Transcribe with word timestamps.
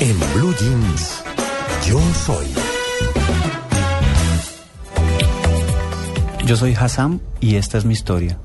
En 0.00 0.16
Blue 0.34 0.54
Jeans, 0.54 1.24
yo 1.84 1.98
soy. 2.24 2.46
Yo 6.44 6.56
soy 6.56 6.72
Hassan 6.78 7.20
y 7.40 7.56
esta 7.56 7.78
es 7.78 7.84
mi 7.84 7.94
historia. 7.94 8.38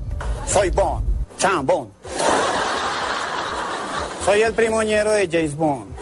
Soy 0.48 0.70
Bond, 0.70 1.04
Sean 1.38 1.64
Bond. 1.64 1.90
Soy 4.24 4.42
el 4.42 4.52
primoñero 4.52 5.12
de 5.12 5.28
James 5.30 5.54
Bond. 5.54 5.94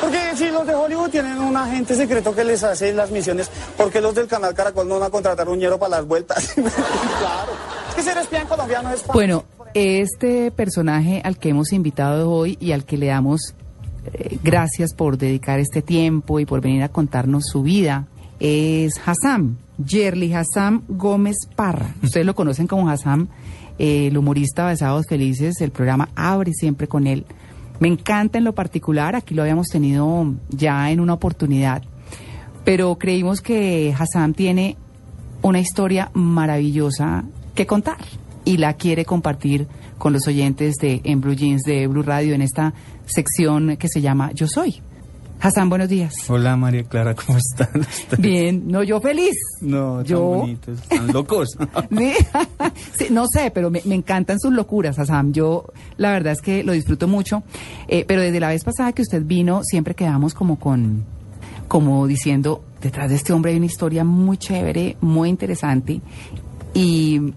Porque 0.00 0.18
si 0.34 0.48
los 0.48 0.66
de 0.66 0.74
Hollywood 0.74 1.10
tienen 1.10 1.38
un 1.38 1.54
agente 1.54 1.94
secreto 1.94 2.34
que 2.34 2.42
les 2.42 2.64
hace 2.64 2.94
las 2.94 3.10
misiones, 3.10 3.50
¿por 3.76 3.90
qué 3.92 4.00
los 4.00 4.14
del 4.14 4.26
canal 4.26 4.54
Caracol 4.54 4.88
no 4.88 4.98
van 4.98 5.08
a 5.08 5.10
contratar 5.10 5.50
un 5.50 5.58
ñero 5.58 5.78
para 5.78 5.98
las 5.98 6.06
vueltas? 6.06 6.54
claro. 6.54 7.52
Es 7.90 7.94
que 7.94 8.02
ser 8.02 8.16
espía 8.16 8.40
en 8.40 8.48
colombiano 8.48 8.88
es 8.88 9.00
fácil. 9.00 9.12
Bueno, 9.12 9.44
este 9.74 10.50
personaje 10.50 11.20
al 11.22 11.36
que 11.36 11.50
hemos 11.50 11.74
invitado 11.74 12.30
hoy 12.30 12.56
y 12.58 12.72
al 12.72 12.86
que 12.86 12.96
le 12.96 13.08
damos 13.08 13.54
eh, 14.12 14.38
gracias 14.42 14.94
por 14.94 15.18
dedicar 15.18 15.60
este 15.60 15.82
tiempo 15.82 16.40
y 16.40 16.46
por 16.46 16.60
venir 16.60 16.82
a 16.82 16.88
contarnos 16.88 17.44
su 17.46 17.62
vida 17.62 18.06
es 18.40 18.94
Hassam, 19.04 19.56
Yerli 19.78 20.32
Hassam 20.32 20.82
Gómez 20.88 21.36
Parra. 21.54 21.94
Ustedes 22.02 22.26
lo 22.26 22.34
conocen 22.34 22.66
como 22.66 22.88
Hassam, 22.88 23.28
eh, 23.78 24.08
el 24.08 24.18
humorista 24.18 24.68
de 24.68 24.76
Sábados 24.76 25.06
Felices. 25.08 25.60
El 25.60 25.70
programa 25.70 26.08
abre 26.16 26.52
siempre 26.52 26.88
con 26.88 27.06
él. 27.06 27.26
Me 27.78 27.88
encanta 27.88 28.38
en 28.38 28.44
lo 28.44 28.54
particular, 28.54 29.16
aquí 29.16 29.34
lo 29.34 29.42
habíamos 29.42 29.68
tenido 29.68 30.34
ya 30.50 30.90
en 30.90 31.00
una 31.00 31.14
oportunidad, 31.14 31.82
pero 32.62 32.98
creímos 32.98 33.40
que 33.40 33.94
Hassam 33.98 34.34
tiene 34.34 34.76
una 35.40 35.60
historia 35.60 36.10
maravillosa 36.12 37.24
que 37.54 37.66
contar 37.66 37.96
y 38.44 38.58
la 38.58 38.74
quiere 38.74 39.06
compartir 39.06 39.66
con 39.96 40.12
los 40.12 40.26
oyentes 40.26 40.74
de 40.76 41.00
En 41.04 41.22
Blue 41.22 41.34
Jeans 41.34 41.62
de 41.62 41.86
Blue 41.86 42.02
Radio 42.02 42.34
en 42.34 42.42
esta 42.42 42.74
sección 43.10 43.76
que 43.76 43.88
se 43.88 44.00
llama 44.00 44.32
Yo 44.32 44.46
Soy. 44.46 44.80
Hassan, 45.42 45.70
buenos 45.70 45.88
días. 45.88 46.12
Hola 46.28 46.54
María 46.54 46.84
Clara, 46.84 47.14
¿cómo 47.14 47.38
están? 47.38 47.86
Bien, 48.18 48.64
no, 48.66 48.82
yo 48.82 49.00
feliz. 49.00 49.34
No, 49.62 50.02
yo... 50.02 50.18
tan 50.18 50.40
bonitos, 50.40 50.80
tan 50.82 51.06
locos. 51.12 51.48
¿Sí? 51.96 52.12
Sí, 52.98 53.06
no 53.10 53.26
sé, 53.26 53.50
pero 53.50 53.70
me, 53.70 53.80
me, 53.86 53.94
encantan 53.94 54.38
sus 54.38 54.52
locuras, 54.52 54.98
Hassan. 54.98 55.32
Yo 55.32 55.64
la 55.96 56.12
verdad 56.12 56.34
es 56.34 56.42
que 56.42 56.62
lo 56.62 56.72
disfruto 56.72 57.08
mucho, 57.08 57.42
eh, 57.88 58.04
pero 58.06 58.20
desde 58.20 58.38
la 58.38 58.48
vez 58.48 58.64
pasada 58.64 58.92
que 58.92 59.00
usted 59.00 59.22
vino 59.24 59.62
siempre 59.64 59.94
quedamos 59.94 60.34
como 60.34 60.58
con, 60.58 61.04
como 61.68 62.06
diciendo, 62.06 62.62
detrás 62.82 63.08
de 63.08 63.16
este 63.16 63.32
hombre 63.32 63.52
hay 63.52 63.56
una 63.56 63.66
historia 63.66 64.04
muy 64.04 64.36
chévere, 64.36 64.98
muy 65.00 65.30
interesante 65.30 66.02
y 66.74 67.32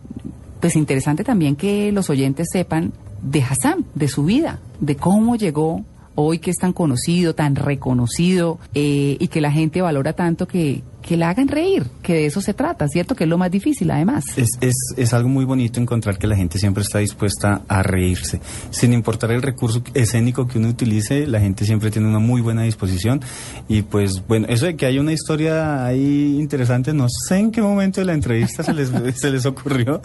pues 0.60 0.76
interesante 0.76 1.24
también 1.24 1.56
que 1.56 1.92
los 1.92 2.10
oyentes 2.10 2.48
sepan 2.52 2.92
de 3.24 3.42
Hassan, 3.42 3.86
de 3.96 4.08
su 4.08 4.26
vida, 4.26 4.60
de 4.80 4.96
cómo 4.96 5.36
llegó 5.36 5.84
hoy 6.16 6.40
que 6.40 6.52
es 6.52 6.58
tan 6.58 6.74
conocido, 6.74 7.34
tan 7.34 7.56
reconocido 7.56 8.60
eh, 8.74 9.18
y 9.20 9.28
que 9.30 9.42
la 9.42 9.52
gente 9.52 9.82
valora 9.82 10.14
tanto 10.14 10.48
que, 10.48 10.84
que 11.04 11.18
la 11.18 11.30
hagan 11.30 11.48
reír, 11.50 11.84
que 12.02 12.14
de 12.14 12.26
eso 12.26 12.42
se 12.42 12.54
trata, 12.54 12.88
¿cierto? 12.88 13.14
Que 13.14 13.26
es 13.26 13.30
lo 13.30 13.38
más 13.38 13.52
difícil 13.52 13.92
además. 13.92 14.24
Es, 14.38 14.50
es, 14.62 14.74
es, 14.96 15.14
algo 15.14 15.30
muy 15.30 15.46
bonito 15.46 15.80
encontrar 15.80 16.18
que 16.18 16.28
la 16.28 16.36
gente 16.36 16.58
siempre 16.58 16.82
está 16.82 17.00
dispuesta 17.00 17.62
a 17.68 17.84
reírse. 17.84 18.40
Sin 18.72 18.94
importar 18.94 19.32
el 19.32 19.42
recurso 19.42 19.84
escénico 19.94 20.48
que 20.48 20.58
uno 20.58 20.70
utilice, 20.70 21.28
la 21.28 21.42
gente 21.42 21.66
siempre 21.66 21.92
tiene 21.92 22.08
una 22.08 22.20
muy 22.20 22.42
buena 22.42 22.64
disposición. 22.64 23.22
Y 23.68 23.82
pues 23.82 24.26
bueno, 24.28 24.48
eso 24.50 24.66
de 24.66 24.78
que 24.78 24.86
hay 24.86 24.98
una 24.98 25.12
historia 25.12 25.86
ahí 25.86 26.38
interesante, 26.40 26.94
no 26.94 27.08
sé 27.10 27.38
en 27.38 27.52
qué 27.52 27.62
momento 27.62 28.00
de 28.00 28.06
la 28.06 28.14
entrevista 28.14 28.64
se 28.64 28.74
les, 28.74 28.90
se 29.16 29.30
les 29.30 29.46
ocurrió, 29.46 30.02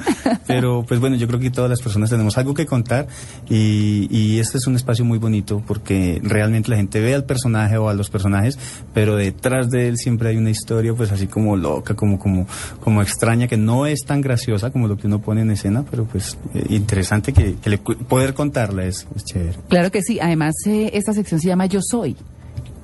pero 0.49 0.85
pues 0.87 0.99
bueno, 0.99 1.15
yo 1.15 1.29
creo 1.29 1.39
que 1.39 1.51
todas 1.51 1.71
las 1.71 1.81
personas 1.81 2.11
tenemos 2.11 2.37
algo 2.39 2.55
que 2.55 2.67
contar 2.67 3.07
y, 3.49 4.09
y 4.11 4.41
este 4.41 4.59
es 4.59 4.67
un 4.67 4.75
espacio 4.75 5.05
muy 5.05 5.19
bonito 5.19 5.63
porque 5.65 6.21
realmente 6.25 6.71
la 6.71 6.77
gente 6.77 7.01
ve 7.01 7.15
al 7.15 7.25
personaje 7.25 7.77
o 7.77 7.89
a 7.89 7.95
los 7.95 8.11
personajes, 8.11 8.59
pero 8.93 9.15
detrás 9.15 9.71
de 9.71 9.87
él 9.87 9.97
siempre 9.97 10.31
hay 10.31 10.37
una 10.37 10.51
historia 10.51 10.88
pues 10.97 11.13
así 11.13 11.27
como 11.27 11.57
loca, 11.57 11.95
como, 11.95 12.19
como, 12.19 12.47
como 12.81 13.03
extraña, 13.03 13.47
que 13.47 13.57
no 13.57 13.87
es 13.87 14.01
tan 14.05 14.21
graciosa 14.21 14.71
como 14.71 14.89
lo 14.89 14.97
que 14.97 15.07
uno 15.07 15.21
pone 15.21 15.43
en 15.43 15.51
escena, 15.51 15.85
pero 15.89 16.05
pues 16.05 16.37
eh, 16.55 16.67
interesante 16.71 17.33
que, 17.33 17.57
que 17.57 17.71
le, 17.71 17.79
poder 17.79 18.35
contarla 18.35 18.85
es, 18.85 19.07
es, 19.15 19.25
chévere. 19.25 19.59
Claro 19.69 19.91
que 19.91 20.03
sí, 20.03 20.19
además 20.21 20.55
eh, 20.67 20.91
esta 20.95 21.13
sección 21.13 21.41
se 21.41 21.49
llama 21.49 21.67
Yo 21.67 21.81
Soy. 21.83 22.17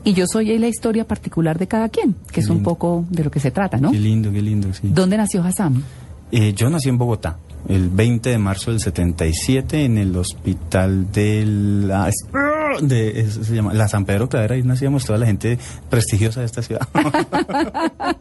Y 0.06 0.12
yo 0.12 0.26
soy 0.26 0.58
la 0.58 0.68
historia 0.68 1.06
particular 1.06 1.58
de 1.58 1.66
cada 1.66 1.88
quien, 1.88 2.12
que 2.12 2.34
qué 2.34 2.40
es 2.40 2.48
lindo. 2.48 2.58
un 2.58 2.62
poco 2.62 3.06
de 3.08 3.24
lo 3.24 3.30
que 3.30 3.40
se 3.40 3.50
trata, 3.50 3.78
¿no? 3.78 3.90
Qué 3.90 3.98
lindo, 3.98 4.30
qué 4.30 4.42
lindo, 4.42 4.70
sí. 4.74 4.90
¿Dónde 4.92 5.16
nació 5.16 5.42
Hassan? 5.42 5.82
Eh, 6.30 6.52
yo 6.52 6.68
nací 6.68 6.88
en 6.90 6.98
Bogotá, 6.98 7.38
el 7.68 7.88
20 7.88 8.28
de 8.28 8.38
marzo 8.38 8.70
del 8.70 8.80
77, 8.80 9.84
en 9.84 9.98
el 9.98 10.16
hospital 10.16 11.10
de 11.10 11.44
la... 11.46 12.10
De, 12.80 13.30
se 13.30 13.54
llama 13.54 13.72
la 13.74 13.88
San 13.88 14.04
Pedro 14.04 14.28
Clavera, 14.28 14.54
ahí 14.54 14.62
nacíamos 14.62 15.04
toda 15.04 15.18
la 15.18 15.26
gente 15.26 15.58
prestigiosa 15.90 16.40
de 16.40 16.46
esta 16.46 16.62
ciudad. 16.62 16.86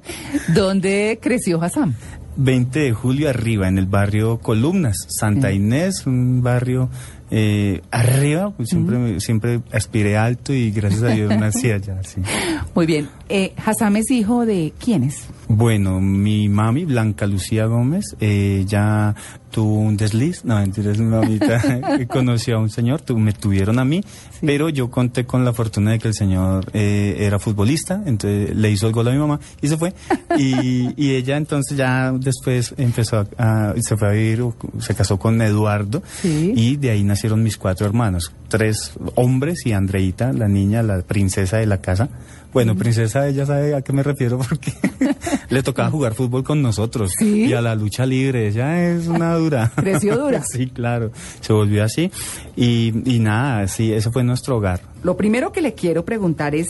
¿Dónde 0.54 1.20
creció 1.22 1.62
Hassan? 1.62 1.96
20 2.36 2.80
de 2.80 2.94
julio 2.94 3.30
arriba, 3.30 3.68
en 3.68 3.78
el 3.78 3.86
barrio 3.86 4.40
Columnas, 4.40 4.98
Santa 5.08 5.52
Inés, 5.52 6.08
un 6.08 6.42
barrio 6.42 6.90
eh, 7.30 7.82
arriba, 7.92 8.52
pues 8.52 8.70
siempre, 8.70 8.98
uh 8.98 9.00
-huh. 9.00 9.20
siempre 9.20 9.62
aspiré 9.72 10.18
alto 10.18 10.54
y 10.54 10.72
gracias 10.72 11.04
a 11.04 11.08
Dios 11.10 11.36
nací 11.36 11.72
allá. 11.72 12.04
Sí. 12.04 12.22
Muy 12.76 12.86
bien. 12.86 13.10
Eh, 13.30 13.54
Hassan 13.64 13.98
es 13.98 14.12
hijo 14.12 14.46
de 14.46 14.74
quiénes? 14.84 15.26
Bueno, 15.48 16.00
mi 16.00 16.48
mami, 16.50 16.86
Blanca 16.86 17.26
Lucía 17.26 17.66
Gómez, 17.66 18.16
eh, 18.20 18.66
ya 18.68 19.16
tuvo 19.54 19.80
un 19.80 19.96
desliz, 19.96 20.44
no 20.44 20.56
mentiras, 20.56 20.98
mi 20.98 21.06
mamita 21.06 21.62
conoció 22.08 22.58
a 22.58 22.60
un 22.60 22.72
señor, 22.72 23.02
tu, 23.02 23.20
me 23.20 23.34
tuvieron 23.34 23.78
a 23.78 23.86
mí, 23.86 24.02
sí. 24.04 24.40
pero 24.48 24.68
yo 24.68 24.90
conté 24.90 25.26
con 25.26 25.46
la 25.46 25.54
fortuna 25.54 25.92
de 25.92 26.00
que 26.00 26.08
el 26.08 26.16
señor 26.16 26.66
eh, 26.74 27.18
era 27.20 27.38
futbolista, 27.38 28.02
entonces 28.04 28.56
le 28.56 28.72
hizo 28.72 28.88
el 28.88 28.94
gol 28.94 29.08
a 29.10 29.12
mi 29.12 29.20
mamá 29.20 29.40
y 29.62 29.68
se 29.68 29.78
fue. 29.78 29.94
Y, 30.36 30.92
y 30.98 31.12
ella 31.12 31.38
entonces 31.38 31.78
ya 31.78 32.12
después 32.12 32.74
empezó 32.78 33.20
a, 33.38 33.70
a, 33.70 33.74
se 33.80 33.96
fue 33.96 34.08
a 34.08 34.12
vivir, 34.12 34.44
se 34.80 34.96
casó 34.96 35.20
con 35.20 35.40
Eduardo 35.40 36.02
sí. 36.22 36.54
y 36.56 36.78
de 36.78 36.90
ahí 36.90 37.04
nacieron 37.04 37.44
mis 37.44 37.58
cuatro 37.58 37.86
hermanos, 37.86 38.34
tres 38.48 38.94
hombres 39.14 39.68
y 39.68 39.74
Andreita, 39.74 40.34
la 40.34 40.48
niña, 40.48 40.82
la 40.82 41.04
princesa 41.04 41.58
de 41.58 41.68
la 41.68 41.78
casa. 41.78 42.10
Bueno, 42.54 42.76
princesa, 42.76 43.28
ella 43.28 43.46
sabe 43.46 43.76
a 43.76 43.82
qué 43.82 43.94
me 43.94 44.04
refiero 44.04 44.38
porque 44.38 44.74
le 45.50 45.64
tocaba 45.64 45.90
jugar 45.90 46.14
fútbol 46.14 46.44
con 46.44 46.62
nosotros 46.62 47.12
¿Sí? 47.18 47.46
y 47.46 47.54
a 47.54 47.62
la 47.62 47.76
lucha 47.76 48.06
libre. 48.06 48.48
Ella 48.48 48.90
es 48.90 49.08
una 49.08 49.34
dura. 49.36 49.72
Creció 49.76 50.18
dura. 50.18 50.44
sí, 50.48 50.68
claro. 50.68 51.12
Se 51.42 51.52
volvió 51.52 51.84
así 51.84 52.12
y, 52.56 52.94
y 53.06 53.20
nada, 53.20 53.68
sí, 53.68 53.92
ese 53.92 54.12
fue 54.12 54.24
nuestro 54.24 54.58
hogar. 54.58 54.82
Lo 55.04 55.18
primero 55.18 55.52
que 55.52 55.62
le 55.62 55.74
quiero 55.74 56.06
preguntar 56.06 56.54
es 56.56 56.68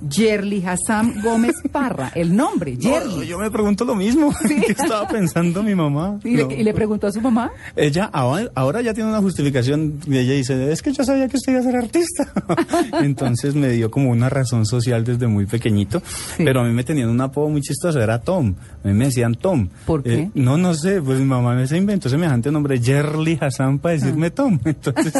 Yerli 0.00 0.62
Hassam 0.64 1.22
Gómez 1.22 1.56
Parra, 1.72 2.12
el 2.14 2.34
nombre, 2.34 2.76
Yerli. 2.76 3.16
No, 3.16 3.22
yo 3.22 3.38
me 3.38 3.50
pregunto 3.50 3.84
lo 3.84 3.94
mismo. 3.94 4.32
¿Sí? 4.46 4.60
¿Qué 4.66 4.72
estaba 4.72 5.08
pensando 5.08 5.62
mi 5.62 5.74
mamá? 5.74 6.18
¿Y, 6.24 6.34
no. 6.34 6.48
le, 6.48 6.56
¿Y, 6.56 6.64
le, 6.64 6.74
preguntó 6.74 7.06
a 7.06 7.12
su 7.12 7.20
mamá? 7.20 7.50
Ella 7.74 8.04
ahora, 8.12 8.50
ahora, 8.54 8.82
ya 8.82 8.92
tiene 8.94 9.10
una 9.10 9.20
justificación 9.20 10.00
y 10.06 10.18
ella 10.18 10.34
dice, 10.34 10.72
es 10.72 10.82
que 10.82 10.92
yo 10.92 11.04
sabía 11.04 11.28
que 11.28 11.36
usted 11.36 11.52
iba 11.52 11.60
a 11.60 11.64
ser 11.64 11.76
artista. 11.76 12.32
Entonces 13.02 13.54
me 13.54 13.70
dio 13.70 13.90
como 13.90 14.10
una 14.10 14.28
razón 14.28 14.66
social 14.66 15.04
desde 15.04 15.26
muy 15.26 15.46
pequeñito, 15.46 16.02
sí. 16.36 16.44
pero 16.44 16.60
a 16.60 16.64
mí 16.64 16.72
me 16.72 16.84
tenían 16.84 17.08
un 17.08 17.20
apodo 17.20 17.48
muy 17.48 17.62
chistoso, 17.62 18.00
era 18.00 18.20
Tom. 18.20 18.54
A 18.84 18.88
mí 18.88 18.94
me 18.94 19.06
decían 19.06 19.34
Tom. 19.34 19.68
¿Por 19.86 20.02
qué? 20.02 20.14
Eh, 20.14 20.30
no, 20.34 20.56
no 20.56 20.74
sé, 20.74 21.00
pues 21.00 21.18
mi 21.18 21.24
mamá 21.24 21.66
se 21.66 21.76
inventó 21.76 22.08
semejante 22.08 22.50
nombre, 22.50 22.78
Yerli 22.78 23.38
Hassam, 23.40 23.78
para 23.78 23.94
decirme 23.94 24.26
ah. 24.28 24.34
Tom. 24.34 24.58
Entonces 24.64 25.14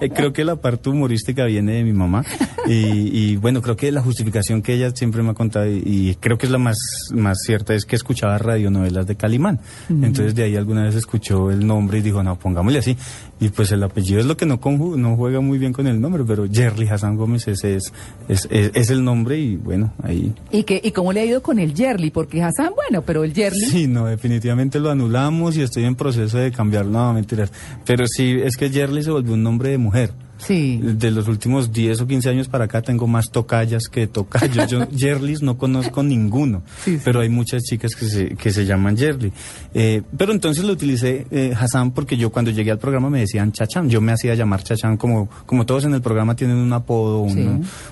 eh, 0.00 0.10
creo 0.10 0.32
que 0.32 0.44
la 0.44 0.56
parte 0.56 0.90
humorística 0.90 1.44
viene 1.44 1.72
de 1.72 1.84
mi 1.84 1.92
mamá 1.92 2.24
y, 2.66 3.32
y 3.32 3.36
bueno, 3.36 3.62
creo 3.62 3.76
que 3.76 3.95
la 3.96 4.02
justificación 4.02 4.62
que 4.62 4.74
ella 4.74 4.90
siempre 4.94 5.22
me 5.22 5.30
ha 5.30 5.34
contado 5.34 5.66
y, 5.66 5.82
y, 5.84 6.14
creo 6.20 6.36
que 6.36 6.46
es 6.46 6.52
la 6.52 6.58
más, 6.58 6.76
más 7.14 7.38
cierta 7.44 7.74
es 7.74 7.86
que 7.86 7.96
escuchaba 7.96 8.36
radionovelas 8.36 9.06
de 9.06 9.16
Calimán. 9.16 9.58
Uh 9.88 9.94
-huh. 9.94 10.06
Entonces 10.06 10.34
de 10.34 10.44
ahí 10.44 10.54
alguna 10.54 10.84
vez 10.84 10.94
escuchó 10.94 11.50
el 11.50 11.66
nombre 11.66 11.98
y 11.98 12.02
dijo, 12.02 12.22
no, 12.22 12.38
pongámosle 12.38 12.78
así. 12.78 12.96
Y 13.40 13.48
pues 13.48 13.72
el 13.72 13.82
apellido 13.82 14.20
es 14.20 14.26
lo 14.26 14.36
que 14.36 14.44
no, 14.46 14.60
no 14.96 15.16
juega 15.16 15.40
muy 15.40 15.58
bien 15.58 15.72
con 15.72 15.86
el 15.86 16.00
nombre, 16.00 16.24
pero 16.26 16.44
Yerli 16.46 16.86
Hassan 16.88 17.16
Gómez 17.16 17.48
ese 17.48 17.76
es, 17.76 17.92
es, 18.28 18.48
es, 18.50 18.70
es, 18.74 18.90
el 18.90 19.02
nombre 19.02 19.38
y 19.38 19.56
bueno, 19.56 19.92
ahí. 20.02 20.34
¿Y, 20.50 20.64
que, 20.64 20.80
¿Y 20.82 20.90
cómo 20.92 21.12
le 21.12 21.20
ha 21.20 21.24
ido 21.24 21.42
con 21.42 21.58
el 21.58 21.72
Yerli? 21.74 22.10
Porque 22.10 22.42
Hassan, 22.42 22.72
bueno, 22.76 23.02
pero 23.02 23.24
el 23.24 23.32
Yerli. 23.32 23.66
Sí, 23.66 23.86
no, 23.86 24.06
definitivamente 24.06 24.78
lo 24.78 24.90
anulamos 24.90 25.56
y 25.56 25.62
estoy 25.62 25.84
en 25.84 25.94
proceso 25.94 26.36
de 26.38 26.52
cambiarlo. 26.52 26.92
No, 26.92 27.14
mentiras. 27.14 27.50
Pero 27.86 28.06
sí, 28.06 28.38
es 28.44 28.56
que 28.56 28.68
Yerli 28.68 29.02
se 29.02 29.10
volvió 29.10 29.32
un 29.32 29.42
nombre 29.42 29.70
de 29.70 29.78
mujer. 29.78 30.25
Sí. 30.46 30.78
De 30.82 31.10
los 31.10 31.28
últimos 31.28 31.72
10 31.72 32.00
o 32.02 32.06
15 32.06 32.28
años 32.30 32.48
para 32.48 32.64
acá 32.64 32.82
tengo 32.82 33.06
más 33.06 33.30
tocallas 33.30 33.88
que 33.88 34.06
tocayos. 34.06 34.68
Yo 34.70 34.88
Yerlis 34.90 35.42
no 35.42 35.58
conozco 35.58 36.02
ninguno, 36.02 36.62
Sí, 36.84 36.96
sí. 36.96 37.02
pero 37.04 37.20
hay 37.20 37.28
muchas 37.28 37.62
chicas 37.64 37.94
que 37.96 38.06
se, 38.06 38.28
que 38.36 38.52
se 38.52 38.64
llaman 38.64 38.96
Yerli. 38.96 39.32
Eh, 39.74 40.02
pero 40.16 40.32
entonces 40.32 40.64
lo 40.64 40.72
utilicé, 40.72 41.26
eh, 41.30 41.52
Hassan, 41.58 41.90
porque 41.92 42.16
yo 42.16 42.30
cuando 42.30 42.50
llegué 42.50 42.70
al 42.70 42.78
programa 42.78 43.10
me 43.10 43.20
decían 43.20 43.52
Chachán. 43.52 43.88
Yo 43.90 44.00
me 44.00 44.12
hacía 44.12 44.34
llamar 44.34 44.62
Chachán 44.62 44.96
como, 44.96 45.28
como 45.46 45.66
todos 45.66 45.84
en 45.84 45.94
el 45.94 46.00
programa 46.02 46.36
tienen 46.36 46.56
un 46.56 46.72
apodo, 46.72 47.20
un, 47.20 47.32
Sí. 47.36 47.48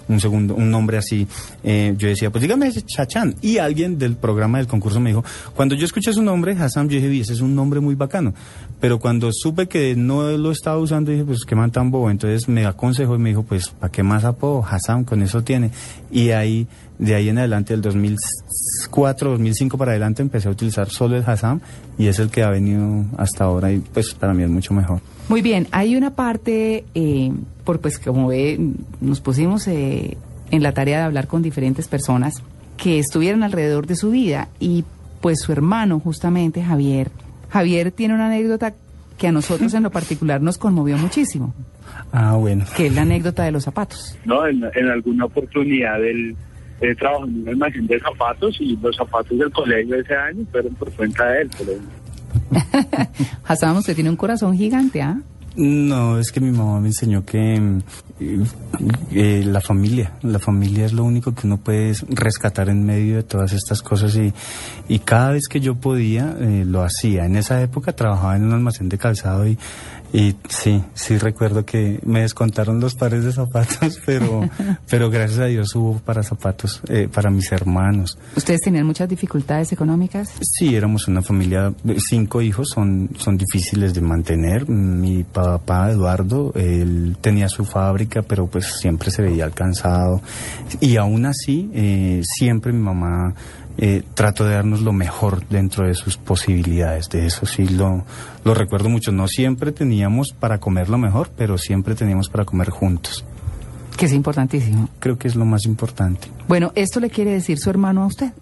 un 0.08 0.20
segundo, 0.20 0.54
un 0.54 0.70
nombre 0.70 0.96
así. 0.98 1.26
Eh, 1.62 1.94
yo 1.98 2.08
decía, 2.08 2.30
pues 2.30 2.42
dígame 2.42 2.70
Chachán. 2.72 3.34
Y 3.42 3.58
alguien 3.58 3.98
del 3.98 4.16
programa 4.16 4.58
del 4.58 4.66
concurso 4.66 5.00
me 5.00 5.10
dijo, 5.10 5.24
cuando 5.54 5.74
yo 5.74 5.84
escuché 5.84 6.12
su 6.12 6.22
nombre, 6.22 6.52
Hassan, 6.52 6.88
yo 6.88 6.96
dije, 6.96 7.08
"Vi, 7.08 7.20
ese 7.20 7.32
es 7.32 7.40
un 7.40 7.54
nombre 7.54 7.80
muy 7.80 7.94
bacano. 7.94 8.34
Pero 8.80 8.98
cuando 8.98 9.30
supe 9.32 9.66
que 9.66 9.94
no 9.96 10.30
lo 10.36 10.50
estaba 10.50 10.78
usando, 10.78 11.10
dije, 11.10 11.24
pues 11.24 11.44
qué 11.46 11.54
man 11.54 11.70
tan 11.70 11.90
bobo. 11.90 12.10
Entonces 12.10 12.43
me 12.48 12.66
aconsejó 12.66 13.14
y 13.16 13.18
me 13.18 13.30
dijo, 13.30 13.42
pues, 13.42 13.68
¿para 13.68 13.90
qué 13.90 14.02
más 14.02 14.24
apodo? 14.24 14.64
Hassan, 14.64 15.04
con 15.04 15.22
eso 15.22 15.42
tiene. 15.42 15.70
Y 16.10 16.30
ahí, 16.30 16.66
de 16.98 17.14
ahí 17.14 17.28
en 17.28 17.38
adelante, 17.38 17.72
del 17.74 17.82
2004, 17.82 19.30
2005 19.30 19.78
para 19.78 19.92
adelante, 19.92 20.22
empecé 20.22 20.48
a 20.48 20.50
utilizar 20.50 20.88
solo 20.90 21.16
el 21.16 21.24
Hassan 21.26 21.60
y 21.98 22.06
es 22.06 22.18
el 22.18 22.30
que 22.30 22.42
ha 22.42 22.50
venido 22.50 23.04
hasta 23.16 23.44
ahora 23.44 23.72
y 23.72 23.78
pues 23.78 24.14
para 24.14 24.34
mí 24.34 24.42
es 24.42 24.50
mucho 24.50 24.74
mejor. 24.74 25.00
Muy 25.28 25.42
bien, 25.42 25.68
hay 25.70 25.96
una 25.96 26.14
parte, 26.14 26.84
eh, 26.94 27.32
por 27.64 27.80
pues 27.80 27.98
como 27.98 28.28
ve, 28.28 28.58
nos 29.00 29.20
pusimos 29.20 29.66
eh, 29.68 30.16
en 30.50 30.62
la 30.62 30.72
tarea 30.72 30.98
de 30.98 31.04
hablar 31.04 31.26
con 31.26 31.42
diferentes 31.42 31.88
personas 31.88 32.42
que 32.76 32.98
estuvieron 32.98 33.42
alrededor 33.42 33.86
de 33.86 33.96
su 33.96 34.10
vida 34.10 34.48
y 34.60 34.84
pues 35.20 35.40
su 35.40 35.52
hermano 35.52 36.00
justamente 36.00 36.62
Javier, 36.62 37.10
Javier 37.48 37.92
tiene 37.92 38.14
una 38.14 38.26
anécdota 38.26 38.74
que 39.18 39.28
a 39.28 39.32
nosotros 39.32 39.72
en 39.74 39.82
lo 39.84 39.90
particular 39.90 40.40
nos 40.42 40.58
conmovió 40.58 40.96
muchísimo, 40.98 41.54
Ah, 42.12 42.34
bueno. 42.36 42.64
que 42.76 42.86
es 42.86 42.94
la 42.94 43.02
anécdota 43.02 43.44
de 43.44 43.52
los 43.52 43.64
zapatos. 43.64 44.16
¿no? 44.24 44.46
En, 44.46 44.62
en 44.74 44.88
alguna 44.88 45.26
oportunidad 45.26 46.02
él 46.04 46.34
eh, 46.80 46.94
trabajó 46.96 47.24
en 47.26 47.42
un 47.42 47.48
almacén 47.48 47.86
de 47.86 48.00
zapatos 48.00 48.56
y 48.60 48.76
los 48.76 48.96
zapatos 48.96 49.38
del 49.38 49.50
colegio 49.52 49.96
ese 49.96 50.14
año 50.14 50.44
fueron 50.50 50.74
por 50.74 50.90
cuenta 50.92 51.26
de 51.26 51.42
él. 51.42 51.50
Pero, 51.58 51.72
Hassan, 53.46 53.76
usted 53.76 53.94
tiene 53.94 54.10
un 54.10 54.16
corazón 54.16 54.56
gigante, 54.56 55.00
¿ah? 55.02 55.18
No, 55.56 56.18
es 56.18 56.32
que 56.32 56.40
mi 56.40 56.50
mamá 56.50 56.80
me 56.80 56.88
enseñó 56.88 57.24
que 57.24 57.60
mm, 57.60 57.82
eh, 59.12 59.44
la 59.46 59.60
familia, 59.60 60.14
la 60.22 60.40
familia 60.40 60.84
es 60.84 60.92
lo 60.92 61.04
único 61.04 61.32
que 61.32 61.46
uno 61.46 61.58
puede 61.58 61.94
rescatar 62.08 62.68
en 62.68 62.84
medio 62.84 63.16
de 63.16 63.22
todas 63.22 63.52
estas 63.52 63.80
cosas 63.80 64.16
y, 64.16 64.32
y 64.88 64.98
cada 64.98 65.30
vez 65.30 65.46
que 65.48 65.60
yo 65.60 65.76
podía 65.76 66.36
eh, 66.40 66.64
lo 66.66 66.82
hacía. 66.82 67.26
En 67.26 67.36
esa 67.36 67.62
época 67.62 67.92
trabajaba 67.92 68.34
en 68.34 68.44
un 68.44 68.52
almacén 68.52 68.88
de 68.88 68.98
calzado 68.98 69.46
y, 69.46 69.56
y 70.14 70.36
sí, 70.48 70.80
sí 70.94 71.18
recuerdo 71.18 71.64
que 71.64 71.98
me 72.04 72.20
descontaron 72.20 72.78
los 72.78 72.94
pares 72.94 73.24
de 73.24 73.32
zapatos, 73.32 73.98
pero, 74.06 74.48
pero 74.88 75.10
gracias 75.10 75.40
a 75.40 75.46
Dios 75.46 75.74
hubo 75.74 75.98
para 75.98 76.22
zapatos 76.22 76.80
eh, 76.88 77.08
para 77.12 77.30
mis 77.30 77.50
hermanos. 77.50 78.16
¿Ustedes 78.36 78.60
tenían 78.60 78.86
muchas 78.86 79.08
dificultades 79.08 79.72
económicas? 79.72 80.28
Sí, 80.40 80.76
éramos 80.76 81.08
una 81.08 81.20
familia, 81.20 81.74
de 81.82 81.98
cinco 81.98 82.40
hijos, 82.40 82.68
son, 82.72 83.10
son 83.18 83.36
difíciles 83.36 83.92
de 83.92 84.02
mantener. 84.02 84.68
Mi 84.68 85.24
papá, 85.24 85.90
Eduardo, 85.90 86.52
él 86.54 87.16
tenía 87.20 87.48
su 87.48 87.64
fábrica, 87.64 88.22
pero 88.22 88.46
pues 88.46 88.66
siempre 88.66 89.10
se 89.10 89.20
veía 89.20 89.46
alcanzado. 89.46 90.22
Y 90.78 90.96
aún 90.96 91.26
así, 91.26 91.68
eh, 91.74 92.22
siempre 92.22 92.72
mi 92.72 92.82
mamá 92.84 93.34
eh, 93.78 94.02
trató 94.14 94.44
de 94.44 94.54
darnos 94.54 94.82
lo 94.82 94.92
mejor 94.92 95.46
dentro 95.48 95.86
de 95.86 95.94
sus 95.94 96.16
posibilidades. 96.16 97.08
De 97.08 97.26
eso 97.26 97.46
sí 97.46 97.66
lo, 97.66 98.04
lo 98.44 98.54
recuerdo 98.54 98.88
mucho. 98.88 99.12
No 99.12 99.28
siempre 99.28 99.72
teníamos 99.72 100.32
para 100.32 100.58
comer 100.58 100.88
lo 100.88 100.98
mejor, 100.98 101.30
pero 101.36 101.58
siempre 101.58 101.94
teníamos 101.94 102.28
para 102.28 102.44
comer 102.44 102.70
juntos. 102.70 103.24
Que 103.96 104.06
es 104.06 104.12
importantísimo. 104.12 104.88
Creo 104.98 105.18
que 105.18 105.28
es 105.28 105.36
lo 105.36 105.44
más 105.44 105.64
importante. 105.66 106.28
Bueno, 106.48 106.72
¿esto 106.74 107.00
le 107.00 107.10
quiere 107.10 107.32
decir 107.32 107.58
su 107.58 107.70
hermano 107.70 108.02
a 108.02 108.06
usted? 108.06 108.32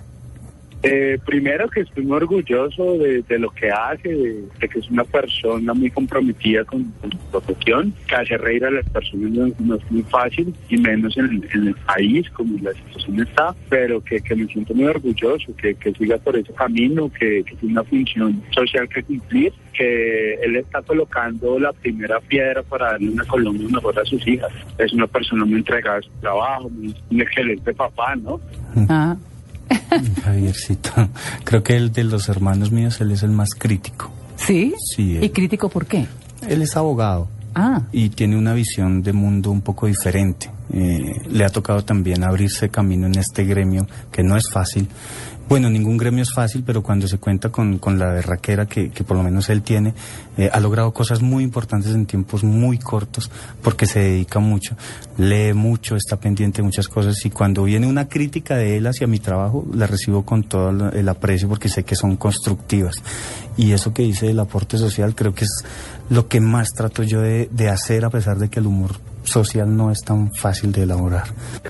Eh, 0.82 1.18
primero 1.24 1.68
que 1.68 1.80
estoy 1.80 2.04
muy 2.04 2.16
orgulloso 2.16 2.98
de, 2.98 3.22
de 3.22 3.38
lo 3.38 3.50
que 3.50 3.70
hace, 3.70 4.08
de, 4.08 4.68
que 4.68 4.78
es 4.78 4.90
una 4.90 5.04
persona 5.04 5.74
muy 5.74 5.90
comprometida 5.90 6.64
con, 6.64 6.84
con 7.00 7.12
su 7.12 7.18
profesión, 7.30 7.94
que 8.08 8.14
hace 8.16 8.36
reír 8.36 8.64
a 8.64 8.70
las 8.70 8.88
personas 8.90 9.30
no, 9.30 9.76
es 9.76 9.90
muy 9.90 10.02
fácil, 10.02 10.54
y 10.68 10.76
menos 10.78 11.16
en, 11.16 11.46
en 11.54 11.68
el 11.68 11.74
país 11.74 12.28
como 12.30 12.58
la 12.60 12.72
situación 12.72 13.20
está, 13.20 13.54
pero 13.68 14.02
que, 14.02 14.20
me 14.34 14.46
siento 14.46 14.74
muy 14.74 14.86
orgulloso, 14.86 15.54
que, 15.56 15.76
siga 15.96 16.18
por 16.18 16.36
ese 16.36 16.52
camino, 16.52 17.10
que, 17.12 17.44
tiene 17.44 17.74
una 17.74 17.84
función 17.84 18.42
social 18.50 18.88
que 18.88 19.02
cumplir, 19.04 19.52
que 19.72 20.34
él 20.34 20.56
está 20.56 20.82
colocando 20.82 21.58
la 21.58 21.72
primera 21.72 22.20
piedra 22.20 22.62
para 22.62 22.92
darle 22.92 23.10
una 23.10 23.24
Colombia 23.24 23.68
mejor 23.70 23.98
a 23.98 24.04
sus 24.04 24.26
hijas. 24.26 24.50
Es 24.78 24.92
una 24.92 25.06
persona 25.06 25.44
muy 25.44 25.58
entregada 25.58 25.98
a 25.98 26.02
su 26.02 26.10
trabajo, 26.20 26.70
un 27.10 27.20
excelente 27.20 27.72
papá, 27.72 28.16
¿no? 28.16 28.40
Ah, 28.88 29.16
Javiercito, 30.24 30.90
creo 31.44 31.62
que 31.62 31.76
el 31.76 31.92
de 31.92 32.04
los 32.04 32.28
hermanos 32.28 32.70
míos, 32.72 33.00
él 33.00 33.12
es 33.12 33.22
el 33.22 33.30
más 33.30 33.50
crítico. 33.54 34.10
¿Sí? 34.36 34.74
Sí, 34.96 35.18
¿Y 35.20 35.28
crítico 35.30 35.68
por 35.68 35.86
qué? 35.86 36.06
él 36.48 36.62
es 36.62 36.76
abogado 36.76 37.28
Ah, 37.54 37.82
y 37.92 38.08
tiene 38.08 38.36
una 38.36 38.54
visión 38.54 39.02
de 39.02 39.12
mundo 39.12 39.50
un 39.50 39.60
poco 39.60 39.86
diferente. 39.86 40.50
Eh, 40.72 41.20
le 41.30 41.44
ha 41.44 41.50
tocado 41.50 41.84
también 41.84 42.24
abrirse 42.24 42.70
camino 42.70 43.06
en 43.06 43.18
este 43.18 43.44
gremio, 43.44 43.86
que 44.10 44.22
no 44.22 44.36
es 44.36 44.48
fácil. 44.50 44.88
Bueno, 45.52 45.68
ningún 45.68 45.98
gremio 45.98 46.22
es 46.22 46.32
fácil, 46.32 46.62
pero 46.64 46.82
cuando 46.82 47.06
se 47.06 47.18
cuenta 47.18 47.50
con, 47.50 47.76
con 47.76 47.98
la 47.98 48.06
berraquera 48.06 48.64
que, 48.64 48.88
que 48.88 49.04
por 49.04 49.18
lo 49.18 49.22
menos 49.22 49.50
él 49.50 49.60
tiene, 49.60 49.92
eh, 50.38 50.48
ha 50.50 50.58
logrado 50.60 50.94
cosas 50.94 51.20
muy 51.20 51.44
importantes 51.44 51.94
en 51.94 52.06
tiempos 52.06 52.42
muy 52.42 52.78
cortos, 52.78 53.30
porque 53.60 53.84
se 53.84 54.00
dedica 54.00 54.38
mucho, 54.38 54.74
lee 55.18 55.52
mucho, 55.52 55.94
está 55.94 56.18
pendiente 56.18 56.62
de 56.62 56.62
muchas 56.62 56.88
cosas, 56.88 57.22
y 57.26 57.28
cuando 57.28 57.64
viene 57.64 57.86
una 57.86 58.08
crítica 58.08 58.56
de 58.56 58.78
él 58.78 58.86
hacia 58.86 59.06
mi 59.06 59.18
trabajo, 59.18 59.66
la 59.74 59.86
recibo 59.86 60.24
con 60.24 60.44
todo 60.44 60.88
el 60.88 61.06
aprecio, 61.06 61.50
porque 61.50 61.68
sé 61.68 61.84
que 61.84 61.96
son 61.96 62.16
constructivas. 62.16 62.94
Y 63.54 63.72
eso 63.72 63.92
que 63.92 64.04
dice 64.04 64.28
del 64.28 64.40
aporte 64.40 64.78
social, 64.78 65.14
creo 65.14 65.34
que 65.34 65.44
es 65.44 65.64
lo 66.08 66.28
que 66.28 66.40
más 66.40 66.70
trato 66.72 67.02
yo 67.02 67.20
de, 67.20 67.50
de 67.52 67.68
hacer, 67.68 68.06
a 68.06 68.10
pesar 68.10 68.38
de 68.38 68.48
que 68.48 68.60
el 68.60 68.68
humor 68.68 69.11
social 69.32 69.76
no 69.76 69.90
es 69.90 70.00
tan 70.00 70.32
fácil 70.32 70.70
de 70.72 70.82
elaborar. 70.82 71.24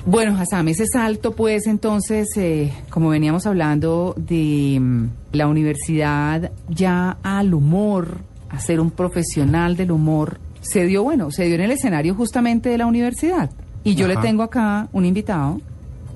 bueno, 0.05 0.37
Hassan, 0.39 0.69
ese 0.69 0.87
salto, 0.87 1.33
pues 1.33 1.67
entonces, 1.67 2.29
eh, 2.37 2.73
como 2.91 3.11
veníamos 3.11 3.47
hablando 3.47 4.15
de 4.17 4.79
mm, 4.81 5.09
la 5.33 5.47
universidad 5.47 6.51
ya 6.69 7.17
al 7.23 7.55
humor, 7.55 8.19
a 8.51 8.61
ser 8.61 8.81
un 8.81 8.91
profesional 8.91 9.77
del 9.77 9.93
humor, 9.93 10.39
se 10.61 10.85
dio, 10.87 11.03
bueno, 11.03 11.31
se 11.31 11.45
dio 11.45 11.55
en 11.55 11.63
el 11.63 11.71
escenario 11.71 12.15
justamente 12.15 12.69
de 12.69 12.79
la 12.79 12.87
universidad. 12.87 13.51
Y 13.85 13.95
yo 13.95 14.07
le 14.07 14.17
tengo 14.17 14.43
acá 14.43 14.89
un 14.93 15.05
invitado 15.05 15.61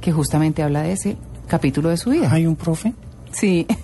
que 0.00 0.12
justamente 0.12 0.62
habla 0.62 0.82
de 0.82 0.92
ese 0.92 1.16
capítulo 1.48 1.88
de 1.88 1.96
su 1.96 2.10
vida. 2.10 2.30
¿Hay 2.30 2.46
un 2.46 2.54
profe? 2.54 2.94
Sí. 3.30 3.66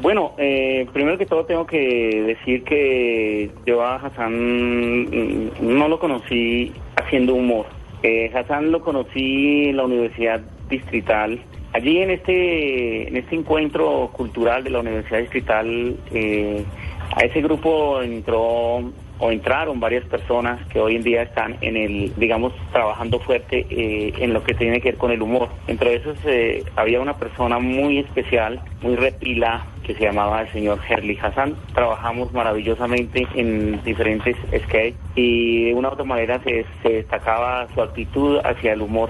Bueno, 0.00 0.32
eh, 0.36 0.86
primero 0.92 1.16
que 1.16 1.24
todo 1.24 1.46
tengo 1.46 1.66
que 1.66 2.22
decir 2.26 2.62
que 2.62 3.50
yo 3.64 3.82
a 3.82 3.96
Hassan 3.96 5.50
no 5.60 5.88
lo 5.88 5.98
conocí 5.98 6.72
haciendo 6.96 7.34
humor. 7.34 7.66
Eh, 8.02 8.30
Hassan 8.34 8.70
lo 8.70 8.82
conocí 8.82 9.70
en 9.70 9.78
la 9.78 9.84
Universidad 9.84 10.42
Distrital. 10.68 11.40
Allí 11.72 11.98
en 11.98 12.10
este, 12.10 13.08
en 13.08 13.16
este 13.16 13.34
encuentro 13.34 14.10
cultural 14.12 14.62
de 14.62 14.70
la 14.70 14.80
Universidad 14.80 15.20
Distrital, 15.20 15.96
eh, 16.12 16.64
a 17.16 17.24
ese 17.24 17.40
grupo 17.40 18.02
entró 18.02 18.92
o 19.24 19.32
entraron 19.32 19.80
varias 19.80 20.04
personas 20.04 20.60
que 20.68 20.78
hoy 20.78 20.96
en 20.96 21.02
día 21.02 21.22
están 21.22 21.56
en 21.62 21.78
el, 21.78 22.12
digamos, 22.18 22.52
trabajando 22.72 23.18
fuerte 23.20 23.66
eh, 23.70 24.12
en 24.18 24.34
lo 24.34 24.42
que 24.44 24.52
tiene 24.52 24.82
que 24.82 24.90
ver 24.90 24.98
con 24.98 25.10
el 25.12 25.22
humor. 25.22 25.48
Entre 25.66 25.96
esos 25.96 26.18
eh, 26.26 26.62
había 26.76 27.00
una 27.00 27.16
persona 27.16 27.58
muy 27.58 28.00
especial, 28.00 28.60
muy 28.82 28.96
repila, 28.96 29.64
que 29.82 29.94
se 29.94 30.02
llamaba 30.04 30.42
el 30.42 30.52
señor 30.52 30.78
Herli 30.86 31.16
Hassan. 31.22 31.54
Trabajamos 31.74 32.34
maravillosamente 32.34 33.26
en 33.34 33.82
diferentes 33.82 34.36
sketches 34.66 34.94
y 35.14 35.66
de 35.68 35.74
una 35.74 35.88
u 35.88 35.92
otra 35.92 36.04
manera 36.04 36.38
se, 36.44 36.66
se 36.82 36.88
destacaba 36.90 37.66
su 37.72 37.80
actitud 37.80 38.38
hacia 38.44 38.74
el 38.74 38.82
humor. 38.82 39.08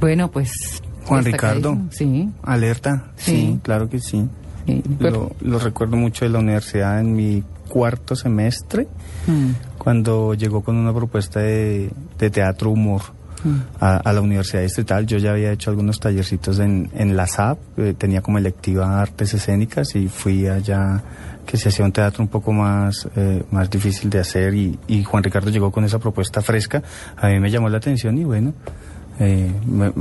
Bueno, 0.00 0.30
pues. 0.30 0.82
Juan. 1.04 1.24
Ricardo. 1.26 1.76
Sí. 1.90 2.26
¿Alerta? 2.42 3.10
Sí. 3.16 3.32
Sí, 3.32 3.58
claro 3.62 3.90
que 3.90 3.98
sí. 3.98 4.26
sí. 4.66 4.82
Pero- 4.98 5.30
Lo, 5.42 5.50
lo 5.50 5.58
recuerdo 5.58 5.96
mucho 5.98 6.24
de 6.24 6.30
la 6.30 6.38
universidad 6.38 7.00
en 7.00 7.14
mi 7.14 7.42
cuarto 7.72 8.14
semestre, 8.14 8.86
Mm, 9.26 9.50
cuando 9.78 10.34
llegó 10.34 10.62
con 10.62 10.76
una 10.76 10.92
propuesta 10.92 11.38
de, 11.40 11.90
de 12.18 12.30
teatro 12.30 12.70
humor 12.70 13.02
mm. 13.44 13.56
a, 13.80 13.96
a 13.98 14.12
la 14.12 14.20
Universidad 14.20 14.62
Distrital. 14.62 15.06
Yo 15.06 15.16
ya 15.18 15.30
había 15.30 15.52
hecho 15.52 15.70
algunos 15.70 15.98
tallercitos 16.00 16.58
en, 16.58 16.90
en 16.94 17.16
la 17.16 17.26
SAP, 17.26 17.58
eh, 17.78 17.94
tenía 17.96 18.20
como 18.20 18.38
electiva 18.38 19.00
artes 19.00 19.32
escénicas 19.34 19.94
y 19.94 20.08
fui 20.08 20.46
allá 20.48 21.02
que 21.46 21.56
se 21.56 21.68
hacía 21.70 21.84
un 21.84 21.92
teatro 21.92 22.22
un 22.22 22.28
poco 22.28 22.52
más, 22.52 23.08
eh, 23.16 23.42
más 23.50 23.70
difícil 23.70 24.10
de 24.10 24.18
hacer 24.20 24.54
y, 24.54 24.78
y 24.88 25.02
Juan 25.04 25.22
Ricardo 25.24 25.50
llegó 25.50 25.70
con 25.70 25.84
esa 25.84 25.98
propuesta 25.98 26.40
fresca. 26.42 26.82
A 27.16 27.28
mí 27.28 27.40
me 27.40 27.50
llamó 27.50 27.68
la 27.68 27.78
atención 27.78 28.16
y 28.18 28.24
bueno, 28.24 28.52
eh, 29.20 29.50
me- 29.66 29.92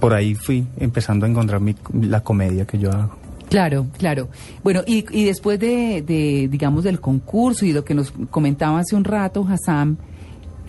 por 0.00 0.12
ahí 0.14 0.34
fui 0.34 0.66
empezando 0.78 1.24
a 1.26 1.28
encontrar 1.28 1.60
mi- 1.60 1.76
la 2.02 2.20
comedia 2.20 2.64
que 2.66 2.78
yo 2.78 2.90
hago. 2.92 3.16
Claro, 3.48 3.86
claro. 3.96 4.28
Bueno, 4.62 4.82
y, 4.86 5.06
y 5.16 5.24
después 5.24 5.58
de, 5.60 6.48
digamos, 6.50 6.84
del 6.84 7.00
concurso 7.00 7.64
y 7.64 7.72
lo 7.72 7.84
que 7.84 7.94
nos 7.94 8.12
comentaba 8.30 8.80
hace 8.80 8.96
un 8.96 9.04
rato, 9.04 9.46
Hassan, 9.48 9.98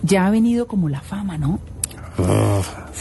ya 0.02 0.26
ha 0.26 0.30
venido 0.30 0.66
como 0.66 0.88
la 0.88 1.00
fama, 1.00 1.38
¿no? 1.38 1.58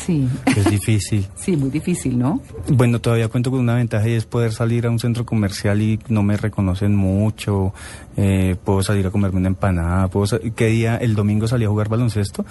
Sí. 0.06 0.27
Es 0.46 0.70
difícil. 0.70 1.27
sí, 1.36 1.58
muy 1.58 1.70
difícil, 1.70 2.18
¿no? 2.18 2.42
Bueno, 2.70 3.00
todavía 3.00 3.27
cuento 3.27 3.51
con 3.51 3.60
una 3.60 3.75
ventaja 3.75 4.08
y 4.08 4.13
es 4.13 4.25
poder 4.25 4.51
salir 4.54 4.86
a 4.88 4.89
un 4.92 5.00
centro 5.00 5.25
comercial 5.25 5.82
y 5.82 6.00
no 6.10 6.24
me 6.24 6.38
reconocen 6.38 6.96
mucho. 6.96 7.74
eh, 8.16 8.56
puedo 8.63 8.82
salir 8.82 9.06
a 9.08 9.12
comerme 9.12 9.38
una 9.39 9.48
empanada. 9.50 10.08
Puedo 10.08 10.39
¿Qué 10.56 10.68
día? 10.68 10.98
El 10.98 11.13
domingo 11.16 11.48
salí 11.48 11.66
a 11.66 11.70
jugar 11.70 11.88
baloncesto 11.89 12.46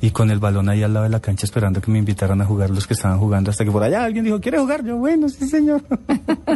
y 0.00 0.10
con 0.10 0.30
el 0.30 0.38
balón 0.40 0.68
ahí 0.68 0.82
al 0.82 0.92
lado 0.94 1.04
de 1.04 1.10
la 1.10 1.20
cancha 1.20 1.46
esperando 1.46 1.80
que 1.80 1.90
me 1.90 1.98
invitaran 1.98 2.40
a 2.40 2.44
jugar 2.44 2.70
los 2.70 2.86
que 2.86 2.94
estaban 2.94 3.18
jugando 3.18 3.50
hasta 3.50 3.64
que 3.64 3.70
por 3.70 3.82
allá 3.82 4.04
alguien 4.04 4.24
dijo, 4.24 4.40
¿quiere 4.40 4.58
jugar? 4.58 4.84
Yo, 4.84 4.96
bueno, 4.96 5.28
sí, 5.28 5.46
señor. 5.48 5.82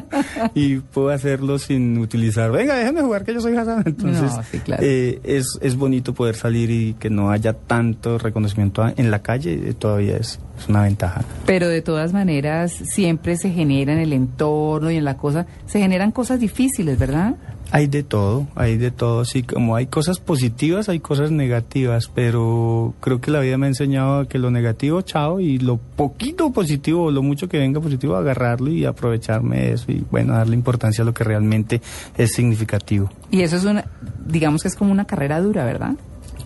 y 0.55 0.77
puedo 0.77 1.11
hacerlo 1.11 1.59
sin 1.59 1.99
utilizar, 1.99 2.51
venga, 2.51 2.75
déjame 2.75 3.03
jugar 3.03 3.25
que 3.25 3.35
yo 3.35 3.41
soy 3.41 3.57
Hassan. 3.57 3.83
Entonces, 3.87 4.23
No, 4.35 4.43
sí, 4.51 4.59
claro. 4.59 4.83
eh, 4.85 5.21
es, 5.25 5.59
es 5.61 5.77
bonito 5.77 6.15
poder 6.15 6.35
salir 6.37 6.71
y 6.71 6.95
que 6.95 7.11
no 7.11 7.31
haya 7.31 7.53
tanto 7.53 8.19
reconocimiento 8.19 8.85
en 8.97 9.11
la 9.11 9.21
calle, 9.23 9.53
eh, 9.71 9.75
todavía 9.75 10.17
es, 10.17 10.36
es 10.59 10.69
una 10.69 10.83
ventaja. 10.83 11.23
Pero 11.45 11.69
de 11.69 11.83
todas 11.83 12.13
maneras, 12.13 12.73
siempre 12.73 13.37
se 13.37 13.51
genera 13.51 13.93
en 13.93 13.99
el 13.99 14.13
entorno 14.13 14.91
y 14.91 14.97
en 14.97 15.05
la 15.05 15.17
cosa, 15.17 15.47
se 15.67 15.81
generan 15.81 16.13
cosas 16.13 16.41
difíciles, 16.41 16.99
¿verdad? 16.99 17.37
Hay 17.73 17.89
de 17.89 18.05
todo, 18.05 18.47
hay 18.55 18.77
de 18.77 18.93
todo, 18.93 19.25
sí, 19.25 19.43
como 19.43 19.75
hay 19.75 19.87
cosas 19.87 20.21
positivas, 20.21 20.89
hay 20.89 21.01
cosas 21.01 21.33
negativas, 21.33 22.09
pero 22.15 22.95
creo 23.01 23.21
que 23.21 23.33
la 23.33 23.41
vida 23.41 23.59
me 23.59 23.67
ha 23.67 23.69
enseñado 23.69 24.29
que 24.29 24.39
lo 24.39 24.53
negativo, 24.53 25.03
chao, 25.03 25.41
y 25.41 25.59
lo 25.59 25.77
poquito 25.77 26.53
positivo, 26.53 27.07
o 27.07 27.11
lo 27.11 27.23
mucho 27.23 27.49
que 27.49 27.59
venga 27.59 27.81
positivo, 27.81 28.15
agarrarlo 28.15 28.71
y 28.71 28.85
aprovecharme 28.85 29.59
de 29.59 29.73
eso 29.73 29.91
y, 29.91 30.05
bueno, 30.11 30.35
darle 30.35 30.55
importancia 30.55 31.03
a 31.03 31.05
lo 31.05 31.13
que 31.13 31.25
realmente 31.25 31.83
es 32.17 32.33
significativo. 32.33 33.11
Y 33.33 33.43
eso 33.43 33.57
es 33.57 33.65
una, 33.65 33.85
digamos 34.25 34.63
que 34.63 34.69
es 34.69 34.77
como 34.77 34.93
una 34.93 35.05
carrera 35.05 35.41
dura, 35.41 35.65
¿verdad? 35.65 35.97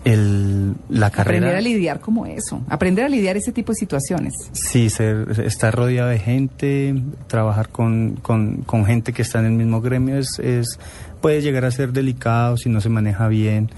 El, 0.03 0.73
la 0.89 1.11
carrera... 1.11 1.47
Aprender 1.47 1.55
a 1.55 1.61
lidiar 1.61 1.99
como 1.99 2.25
eso, 2.25 2.63
aprender 2.67 3.05
a 3.05 3.09
lidiar 3.09 3.37
ese 3.37 3.51
tipo 3.51 3.71
de 3.71 3.75
situaciones. 3.75 4.33
Sí, 4.51 4.89
ser, 4.89 5.27
estar 5.45 5.75
rodeado 5.75 6.09
de 6.09 6.19
gente, 6.19 6.95
trabajar 7.27 7.69
con, 7.69 8.15
con, 8.21 8.63
con 8.63 8.85
gente 8.85 9.13
que 9.13 9.21
está 9.21 9.39
en 9.39 9.45
el 9.45 9.51
mismo 9.51 9.81
gremio 9.81 10.17
es, 10.17 10.39
es 10.39 10.79
puede 11.21 11.41
llegar 11.41 11.65
a 11.65 11.71
ser 11.71 11.93
delicado 11.93 12.57
si 12.57 12.69
no 12.69 12.81
se 12.81 12.89
maneja 12.89 13.27
bien. 13.27 13.69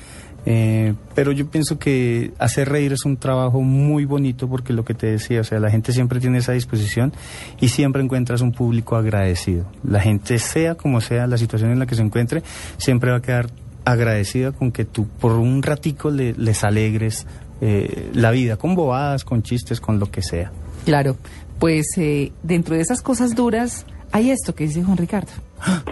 Eh, 0.46 0.94
pero 1.16 1.32
yo 1.32 1.48
pienso 1.50 1.80
que 1.80 2.34
hacer 2.38 2.68
reír 2.68 2.92
es 2.92 3.06
un 3.06 3.16
trabajo 3.16 3.62
muy 3.62 4.04
bonito 4.04 4.50
porque 4.50 4.74
lo 4.74 4.84
que 4.84 4.94
te 4.94 5.08
decía, 5.08 5.42
o 5.42 5.44
sea, 5.44 5.60
la 5.60 5.70
gente 5.70 5.94
siempre 5.94 6.20
tiene 6.20 6.40
esa 6.40 6.52
disposición 6.52 7.14
y 7.62 7.70
siempre 7.70 8.04
encuentras 8.04 8.42
un 8.42 8.52
público 8.52 8.96
agradecido. 8.96 9.66
La 9.84 10.02
gente, 10.02 10.40
sea 10.40 10.76
como 10.76 11.00
sea 11.02 11.28
la 11.28 11.38
situación 11.38 11.72
en 11.72 11.80
la 11.80 11.86
que 11.86 11.96
se 11.96 12.02
encuentre, 12.02 12.44
siempre 12.78 13.12
va 13.12 13.18
a 13.18 13.22
quedar 13.22 13.48
agradecida 13.86 14.52
con 14.52 14.72
que 14.72 14.86
tú 14.86 15.08
por 15.20 15.34
un 15.34 15.62
ratico 15.64 16.10
le- 16.10 16.34
les 16.34 16.64
alegres 16.64 17.28
eh, 17.62 18.10
la 18.14 18.32
vida, 18.32 18.58
con 18.58 18.76
bobadas, 18.76 19.24
con 19.24 19.42
chistes, 19.44 19.80
con 19.80 20.00
lo 20.00 20.08
que 20.12 20.22
sea. 20.22 20.52
Claro, 20.86 21.16
pues 21.60 21.98
eh, 21.98 22.32
dentro 22.44 22.76
de 22.76 22.82
esas 22.82 23.02
cosas 23.02 23.36
duras 23.36 23.86
hay 24.12 24.32
esto 24.32 24.54
que 24.54 24.66
dice 24.66 24.84
Juan 24.84 24.98
Ricardo. 24.98 25.32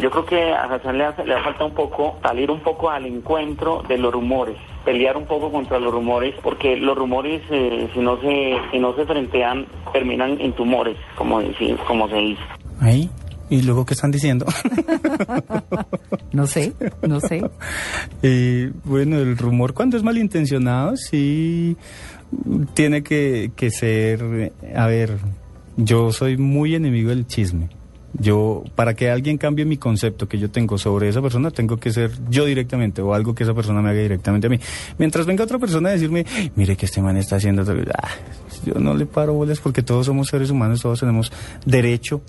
Yo 0.02 0.12
creo 0.12 0.26
que 0.26 0.52
a 0.52 0.64
Hassan 0.66 0.98
le 0.98 1.06
hace, 1.06 1.24
le 1.26 1.42
falta 1.44 1.64
un 1.64 1.74
poco 1.74 2.20
salir 2.22 2.52
un 2.52 2.60
poco 2.62 2.90
al 2.90 3.06
encuentro 3.06 3.84
de 3.88 3.98
los 3.98 4.12
rumores, 4.12 4.58
pelear 4.84 5.16
un 5.16 5.26
poco 5.26 5.50
contra 5.50 5.80
los 5.80 5.94
rumores, 5.94 6.36
porque 6.44 6.76
los 6.76 6.98
rumores 6.98 7.42
eh, 7.50 7.90
si 7.94 8.00
no 8.02 8.20
se 8.20 8.56
si 8.72 8.80
no 8.80 8.94
se 8.96 9.06
frentean 9.06 9.66
terminan 9.94 10.42
en 10.42 10.52
tumores, 10.54 10.98
como 11.18 11.40
como 11.88 12.10
se 12.10 12.16
dice. 12.18 12.42
Ahí. 12.82 13.10
¿Y 13.52 13.62
luego 13.64 13.86
qué 13.86 13.94
están 13.94 14.10
diciendo? 14.12 14.48
No 16.34 16.48
sé, 16.48 16.74
no 17.08 17.20
sé. 17.20 17.42
Eh, 18.24 18.72
bueno, 18.86 19.18
el 19.18 19.38
rumor 19.38 19.74
cuando 19.74 19.98
es 19.98 20.04
malintencionado 20.04 20.96
sí 20.96 21.76
tiene 22.74 23.04
que, 23.04 23.52
que 23.56 23.70
ser, 23.70 24.54
a 24.74 24.86
ver, 24.88 25.18
yo 25.76 26.14
soy 26.14 26.38
muy 26.38 26.76
enemigo 26.76 27.10
del 27.10 27.28
chisme. 27.28 27.70
Yo, 28.14 28.64
para 28.76 28.94
que 28.94 29.10
alguien 29.10 29.38
cambie 29.38 29.66
mi 29.66 29.78
concepto 29.78 30.30
que 30.30 30.38
yo 30.38 30.50
tengo 30.52 30.78
sobre 30.78 31.10
esa 31.10 31.22
persona, 31.22 31.52
tengo 31.52 31.78
que 31.78 31.92
ser 31.92 32.12
yo 32.30 32.46
directamente 32.46 33.02
o 33.02 33.14
algo 33.14 33.36
que 33.36 33.44
esa 33.44 33.54
persona 33.54 33.82
me 33.82 33.90
haga 33.90 34.02
directamente 34.02 34.48
a 34.48 34.50
mí. 34.50 34.60
Mientras 34.98 35.26
venga 35.26 35.44
otra 35.44 35.60
persona 35.60 35.90
a 35.90 35.92
decirme, 35.94 36.26
mire 36.56 36.78
que 36.78 36.86
este 36.86 37.02
man 37.02 37.18
está 37.18 37.38
haciendo, 37.38 37.66
tal", 37.66 37.92
ah, 37.98 38.10
yo 38.66 38.76
no 38.76 38.94
le 38.94 39.06
paro 39.06 39.34
bolas 39.34 39.60
porque 39.60 39.82
todos 39.82 40.06
somos 40.06 40.30
seres 40.30 40.50
humanos, 40.50 40.82
todos 40.82 41.02
tenemos 41.02 41.32
derecho 41.66 42.22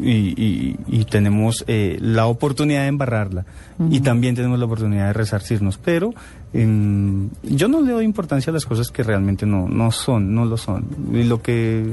y, 0.00 0.10
y- 0.10 0.76
y 0.88 1.04
tenemos 1.04 1.64
eh, 1.66 1.98
la 2.00 2.26
oportunidad 2.26 2.82
de 2.82 2.88
embarrarla. 2.88 3.44
Y 3.90 4.00
también 4.00 4.34
tenemos 4.34 4.58
la 4.58 4.64
oportunidad 4.64 5.06
de 5.06 5.12
resarcirnos, 5.12 5.78
pero 5.78 6.12
yo 6.52 7.68
no 7.68 7.80
le 7.82 7.92
doy 7.92 8.04
importancia 8.04 8.50
a 8.50 8.54
las 8.54 8.64
cosas 8.64 8.90
que 8.90 9.02
realmente 9.02 9.44
no, 9.46 9.68
no 9.68 9.90
son, 9.92 10.34
no 10.34 10.44
lo 10.46 10.56
son. 10.56 10.86
Y 11.12 11.24
lo 11.24 11.42
que, 11.42 11.84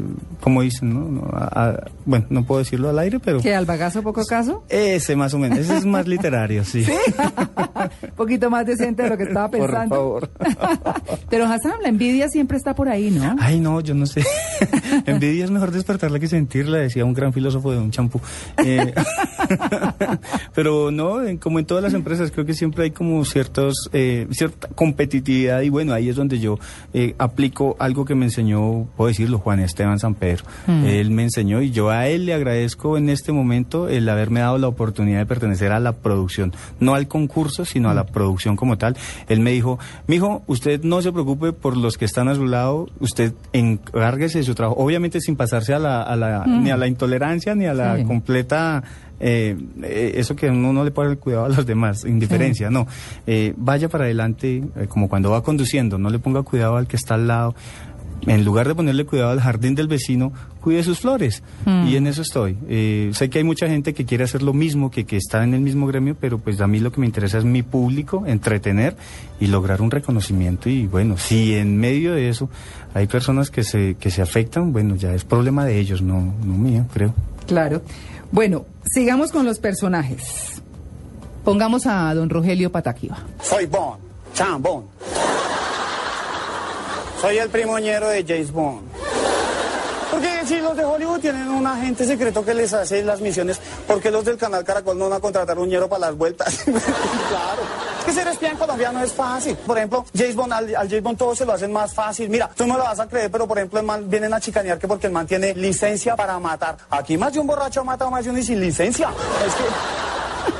como 0.41 0.61
dicen, 0.61 0.93
¿no? 0.93 1.01
No, 1.09 1.29
a- 1.33 1.69
a- 1.71 1.83
bueno, 2.05 2.25
no 2.29 2.45
puedo 2.45 2.59
decirlo 2.59 2.89
al 2.89 2.97
aire, 2.99 3.19
pero 3.19 3.41
¿Que 3.41 3.53
al 3.53 3.65
bagazo 3.65 4.01
poco 4.01 4.23
caso? 4.25 4.63
ese 4.69 5.15
más 5.15 5.33
o 5.33 5.39
menos, 5.39 5.59
ese 5.59 5.75
es 5.77 5.85
más 5.85 6.07
literario, 6.07 6.63
sí. 6.63 6.85
Un 8.03 8.09
poquito 8.15 8.49
más 8.49 8.65
decente 8.65 9.03
de 9.03 9.09
lo 9.09 9.17
que 9.17 9.23
estaba 9.23 9.49
Por 9.51 9.59
pensando. 9.61 9.95
favor. 9.95 10.29
Pero 11.29 11.45
Hassan, 11.45 11.73
la 11.81 11.89
envidia 11.89 12.29
siempre 12.29 12.55
está 12.57 12.73
por 12.73 12.87
ahí, 12.87 13.11
¿no? 13.11 13.35
Ay, 13.39 13.59
no, 13.59 13.81
yo 13.81 13.93
no 13.93 14.05
sé. 14.05 14.23
Envidia 15.05 15.43
es 15.43 15.51
mejor 15.51 15.71
despertarla 15.71 16.19
que 16.19 16.27
sentirla, 16.27 16.77
decía 16.77 17.03
un 17.03 17.13
gran 17.13 17.33
filósofo 17.33 17.71
de 17.71 17.77
un 17.79 17.91
champú. 17.91 18.21
Eh, 18.63 18.93
pero 20.53 20.91
no, 20.91 21.23
en- 21.23 21.37
como 21.37 21.59
en 21.59 21.65
todas 21.65 21.83
las 21.83 21.93
empresas, 21.93 22.31
creo 22.31 22.45
que 22.45 22.53
siempre 22.53 22.85
hay 22.85 22.91
como 22.91 23.23
ciertos, 23.25 23.89
eh, 23.93 24.27
cierta 24.49 24.67
competitividad 24.75 25.61
y 25.61 25.69
bueno, 25.69 25.93
ahí 25.93 26.09
es 26.09 26.15
donde 26.15 26.39
yo 26.39 26.57
eh, 26.93 27.15
aplico 27.17 27.75
algo 27.79 28.05
que 28.05 28.15
me 28.15 28.25
enseñó, 28.25 28.87
puedo 28.95 29.07
decirlo, 29.07 29.39
Juan 29.39 29.59
Esteban 29.59 29.99
San 29.99 30.15
Pedro. 30.15 30.45
Mm. 30.67 30.85
Él 30.85 31.11
me 31.11 31.23
enseñó 31.23 31.61
y 31.61 31.71
yo 31.71 31.89
a 31.89 32.07
él 32.07 32.25
le 32.25 32.33
agradezco 32.33 32.97
en 32.97 33.09
este 33.09 33.31
momento 33.31 33.87
el 33.89 34.07
haberme 34.09 34.39
dado 34.41 34.57
la 34.57 34.67
oportunidad 34.67 35.19
de 35.19 35.25
pertenecer 35.25 35.71
a 35.71 35.79
la 35.79 35.93
producción, 35.93 36.53
no 36.79 36.95
al 36.95 37.07
concurso, 37.07 37.65
sino 37.65 37.89
a 37.89 37.93
la 37.93 38.05
producción 38.05 38.55
como 38.55 38.77
tal. 38.77 38.95
Él 39.27 39.39
me 39.39 39.51
dijo, 39.51 39.79
mijo, 40.07 40.43
usted 40.47 40.83
no 40.83 41.01
se 41.01 41.11
preocupe 41.11 41.53
por 41.53 41.77
los 41.77 41.97
que 41.97 42.05
están 42.05 42.27
a 42.27 42.35
su 42.35 42.45
lado, 42.45 42.87
usted 42.99 43.33
encárguese 43.53 44.39
de 44.39 44.43
su 44.43 44.55
trabajo, 44.55 44.79
obviamente 44.81 45.19
sin 45.21 45.35
pasarse 45.35 45.73
a 45.73 45.79
la, 45.79 46.01
a 46.01 46.15
la- 46.15 46.43
Mm. 46.45 46.63
ni 46.63 46.69
a 46.71 46.77
la 46.77 46.87
intolerancia 46.87 47.55
ni 47.55 47.65
a 47.65 47.73
la 47.73 47.97
Sí. 47.97 48.03
completa 48.03 48.83
eh, 49.19 49.57
eh, 49.83 50.13
eso 50.15 50.35
que 50.35 50.49
uno 50.49 50.73
no 50.73 50.83
le 50.83 50.91
pone 50.91 51.15
cuidado 51.17 51.45
a 51.45 51.49
los 51.49 51.65
demás, 51.65 52.05
indiferencia, 52.05 52.69
no. 52.69 52.87
Eh, 53.27 53.53
vaya 53.57 53.89
para 53.89 54.05
adelante, 54.05 54.63
eh, 54.75 54.87
como 54.87 55.09
cuando 55.09 55.31
va 55.31 55.43
conduciendo, 55.43 55.97
no 55.97 56.09
le 56.09 56.19
ponga 56.19 56.43
cuidado 56.43 56.77
al 56.77 56.87
que 56.87 56.95
está 56.95 57.15
al 57.15 57.27
lado. 57.27 57.55
En 58.27 58.43
lugar 58.43 58.67
de 58.67 58.73
ponerle 58.73 59.05
cuidado 59.05 59.29
al 59.31 59.39
jardín 59.39 59.75
del 59.75 59.87
vecino, 59.87 60.33
cuide 60.59 60.81
sus 60.83 60.99
flores. 60.99 61.43
Mm. 61.65 61.87
Y 61.87 61.95
en 61.95 62.07
eso 62.07 62.23
estoy. 62.23 62.57
Eh, 62.67 63.11
sé 63.13 63.29
que 63.29 63.37
hay 63.37 63.43
mucha 63.43 63.67
gente 63.67 63.93
que 63.93 64.05
quiere 64.05 64.23
hacer 64.23 64.41
lo 64.41 64.53
mismo, 64.53 64.89
que, 64.89 65.05
que 65.05 65.17
está 65.17 65.43
en 65.43 65.53
el 65.53 65.61
mismo 65.61 65.85
gremio, 65.85 66.15
pero 66.19 66.39
pues 66.39 66.59
a 66.59 66.65
mí 66.65 66.79
lo 66.79 66.91
que 66.91 67.01
me 67.01 67.05
interesa 67.05 67.37
es 67.37 67.45
mi 67.45 67.61
público, 67.61 68.23
entretener 68.25 68.95
y 69.39 69.47
lograr 69.47 69.81
un 69.81 69.91
reconocimiento. 69.91 70.69
Y 70.69 70.87
bueno, 70.87 71.17
si 71.17 71.53
en 71.53 71.77
medio 71.77 72.13
de 72.13 72.29
eso 72.29 72.49
hay 72.95 73.05
personas 73.05 73.51
que 73.51 73.63
se, 73.63 73.95
que 73.99 74.09
se 74.09 74.23
afectan, 74.23 74.73
bueno, 74.73 74.95
ya 74.95 75.13
es 75.13 75.23
problema 75.23 75.63
de 75.65 75.77
ellos, 75.77 76.01
no, 76.01 76.33
no 76.43 76.57
mío, 76.57 76.85
creo. 76.91 77.13
Claro. 77.45 77.83
Bueno, 78.35 78.65
sigamos 78.83 79.31
con 79.31 79.45
los 79.45 79.59
personajes. 79.59 80.61
Pongamos 81.45 81.85
a 81.85 82.13
don 82.13 82.29
Rogelio 82.29 82.69
Pataquiva. 82.69 83.17
Soy 83.41 83.65
Bond, 83.65 84.01
Sean 84.33 84.61
Bond. 84.61 84.87
Soy 87.21 87.37
el 87.37 87.47
primoñero 87.47 88.09
de 88.09 88.25
James 88.27 88.51
Bond. 88.51 88.81
Porque 90.11 90.41
si 90.45 90.57
los 90.59 90.75
de 90.75 90.83
Hollywood 90.83 91.21
tienen 91.21 91.47
un 91.47 91.65
agente 91.65 92.05
secreto 92.05 92.43
que 92.43 92.53
les 92.53 92.73
hace 92.73 93.05
las 93.05 93.21
misiones, 93.21 93.57
¿por 93.87 94.01
qué 94.01 94.11
los 94.11 94.25
del 94.25 94.35
canal 94.35 94.65
Caracol 94.65 94.97
no 94.97 95.07
van 95.07 95.19
a 95.19 95.21
contratar 95.21 95.57
un 95.57 95.69
ñero 95.69 95.87
para 95.87 96.07
las 96.07 96.17
vueltas? 96.17 96.63
claro. 96.65 97.84
Que 98.05 98.13
ser 98.13 98.27
espía 98.27 98.51
en 98.51 98.57
Colombia 98.57 98.91
no 98.91 99.03
es 99.03 99.11
fácil. 99.11 99.55
Por 99.57 99.77
ejemplo, 99.77 100.05
James 100.15 100.35
Bond, 100.35 100.53
al, 100.53 100.75
al 100.75 100.87
James 100.87 101.03
Bond 101.03 101.17
todo 101.17 101.35
se 101.35 101.45
lo 101.45 101.53
hacen 101.53 101.71
más 101.71 101.93
fácil. 101.93 102.29
Mira, 102.29 102.49
tú 102.55 102.67
no 102.67 102.77
lo 102.77 102.83
vas 102.83 102.99
a 102.99 103.07
creer, 103.07 103.31
pero 103.31 103.47
por 103.47 103.57
ejemplo, 103.57 103.79
el 103.79 103.85
man 103.85 104.09
vienen 104.09 104.33
a 104.33 104.39
chicanear 104.39 104.77
que 104.77 104.87
porque 104.87 105.07
el 105.07 105.13
man 105.13 105.25
tiene 105.25 105.53
licencia 105.55 106.15
para 106.15 106.37
matar. 106.39 106.77
Aquí 106.89 107.17
más 107.17 107.33
de 107.33 107.39
un 107.39 107.47
borracho 107.47 107.81
ha 107.81 107.83
matado 107.83 108.11
más 108.11 108.23
de 108.23 108.29
uno 108.29 108.39
y 108.39 108.43
sin 108.43 108.59
licencia. 108.59 109.09
Es 109.45 109.53
que... 109.55 109.63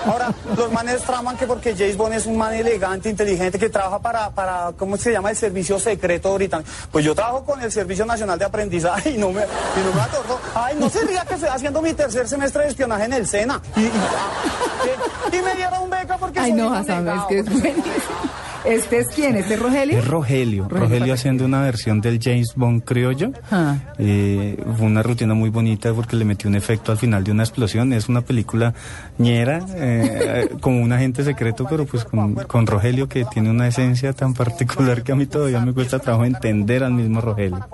Ahora, 0.06 0.34
los 0.56 0.72
manes 0.72 1.02
traman 1.04 1.38
que 1.38 1.48
porque 1.48 1.76
James 1.76 1.98
Bond 1.98 2.14
es 2.14 2.26
un 2.26 2.38
man 2.38 2.54
elegante, 2.54 3.10
inteligente, 3.10 3.58
que 3.58 3.70
trabaja 3.70 4.00
para, 4.00 4.30
para 4.30 4.72
¿cómo 4.78 4.98
se 4.98 5.12
llama? 5.12 5.30
El 5.32 5.36
servicio 5.36 5.80
secreto 5.80 6.34
británico. 6.36 6.70
Pues 6.92 7.04
yo 7.06 7.16
trabajo 7.16 7.44
con 7.44 7.62
el 7.62 7.72
Servicio 7.72 8.06
Nacional 8.06 8.38
de 8.38 8.46
Aprendizaje 8.46 9.12
y 9.12 9.18
no 9.18 9.32
me, 9.32 9.42
y 9.42 9.86
no 9.86 9.94
me 9.94 10.02
acuerdo. 10.02 10.40
Ay, 10.54 10.76
no 10.80 10.90
se 10.90 11.04
ría 11.06 11.26
que 11.26 11.36
estoy 11.36 11.50
haciendo 11.50 11.82
mi 11.82 11.94
tercer 11.94 12.28
semestre 12.28 12.64
de 12.64 12.70
espionaje 12.70 13.06
en 13.06 13.14
el 13.14 13.28
SENA. 13.28 13.62
Y, 13.76 13.82
y, 13.82 13.92
ah, 13.94 15.42
me 15.44 15.56
dieron 15.56 15.90
beca 15.90 16.18
porque 16.18 16.40
Ay, 16.40 16.52
soy 16.52 16.62
no, 16.62 16.68
un 16.70 16.76
Hassan, 16.76 17.08
es 17.08 17.24
que 17.26 17.40
es 17.40 17.46
buenísimo. 17.46 18.35
¿Este 18.66 19.00
es 19.00 19.08
quién? 19.10 19.36
¿Este 19.36 19.54
es 19.54 19.60
Rogelio? 19.60 20.00
Es 20.00 20.08
Rogelio. 20.08 20.68
Rogelio 20.68 21.14
haciendo 21.14 21.46
una 21.46 21.62
versión 21.62 22.02
del 22.02 22.20
James 22.22 22.54
Bond 22.56 22.84
criollo. 22.84 23.32
Ah. 23.52 23.78
Eh, 23.98 24.58
fue 24.78 24.88
una 24.88 25.04
rutina 25.04 25.34
muy 25.34 25.50
bonita 25.50 25.94
porque 25.94 26.16
le 26.16 26.26
metió 26.26 26.50
un 26.50 26.56
efecto 26.56 26.92
al 26.92 26.98
final 26.98 27.24
de 27.24 27.32
una 27.32 27.44
explosión. 27.44 27.94
Es 27.94 28.10
una 28.10 28.22
película 28.22 28.74
ñera, 29.18 29.60
eh, 29.76 30.50
como 30.62 30.82
un 30.82 30.92
agente 30.92 31.24
secreto, 31.24 31.68
pero 31.70 31.86
pues 31.86 32.06
con, 32.06 32.36
con 32.36 32.66
Rogelio 32.66 33.08
que 33.08 33.26
tiene 33.26 33.50
una 33.50 33.68
esencia 33.68 34.14
tan 34.14 34.34
particular 34.34 35.04
que 35.04 35.12
a 35.12 35.16
mí 35.16 35.26
todavía 35.26 35.60
me 35.60 35.74
cuesta 35.74 36.00
trabajo 36.00 36.26
entender 36.26 36.84
al 36.84 36.94
mismo 36.94 37.22
Rogelio. 37.22 37.68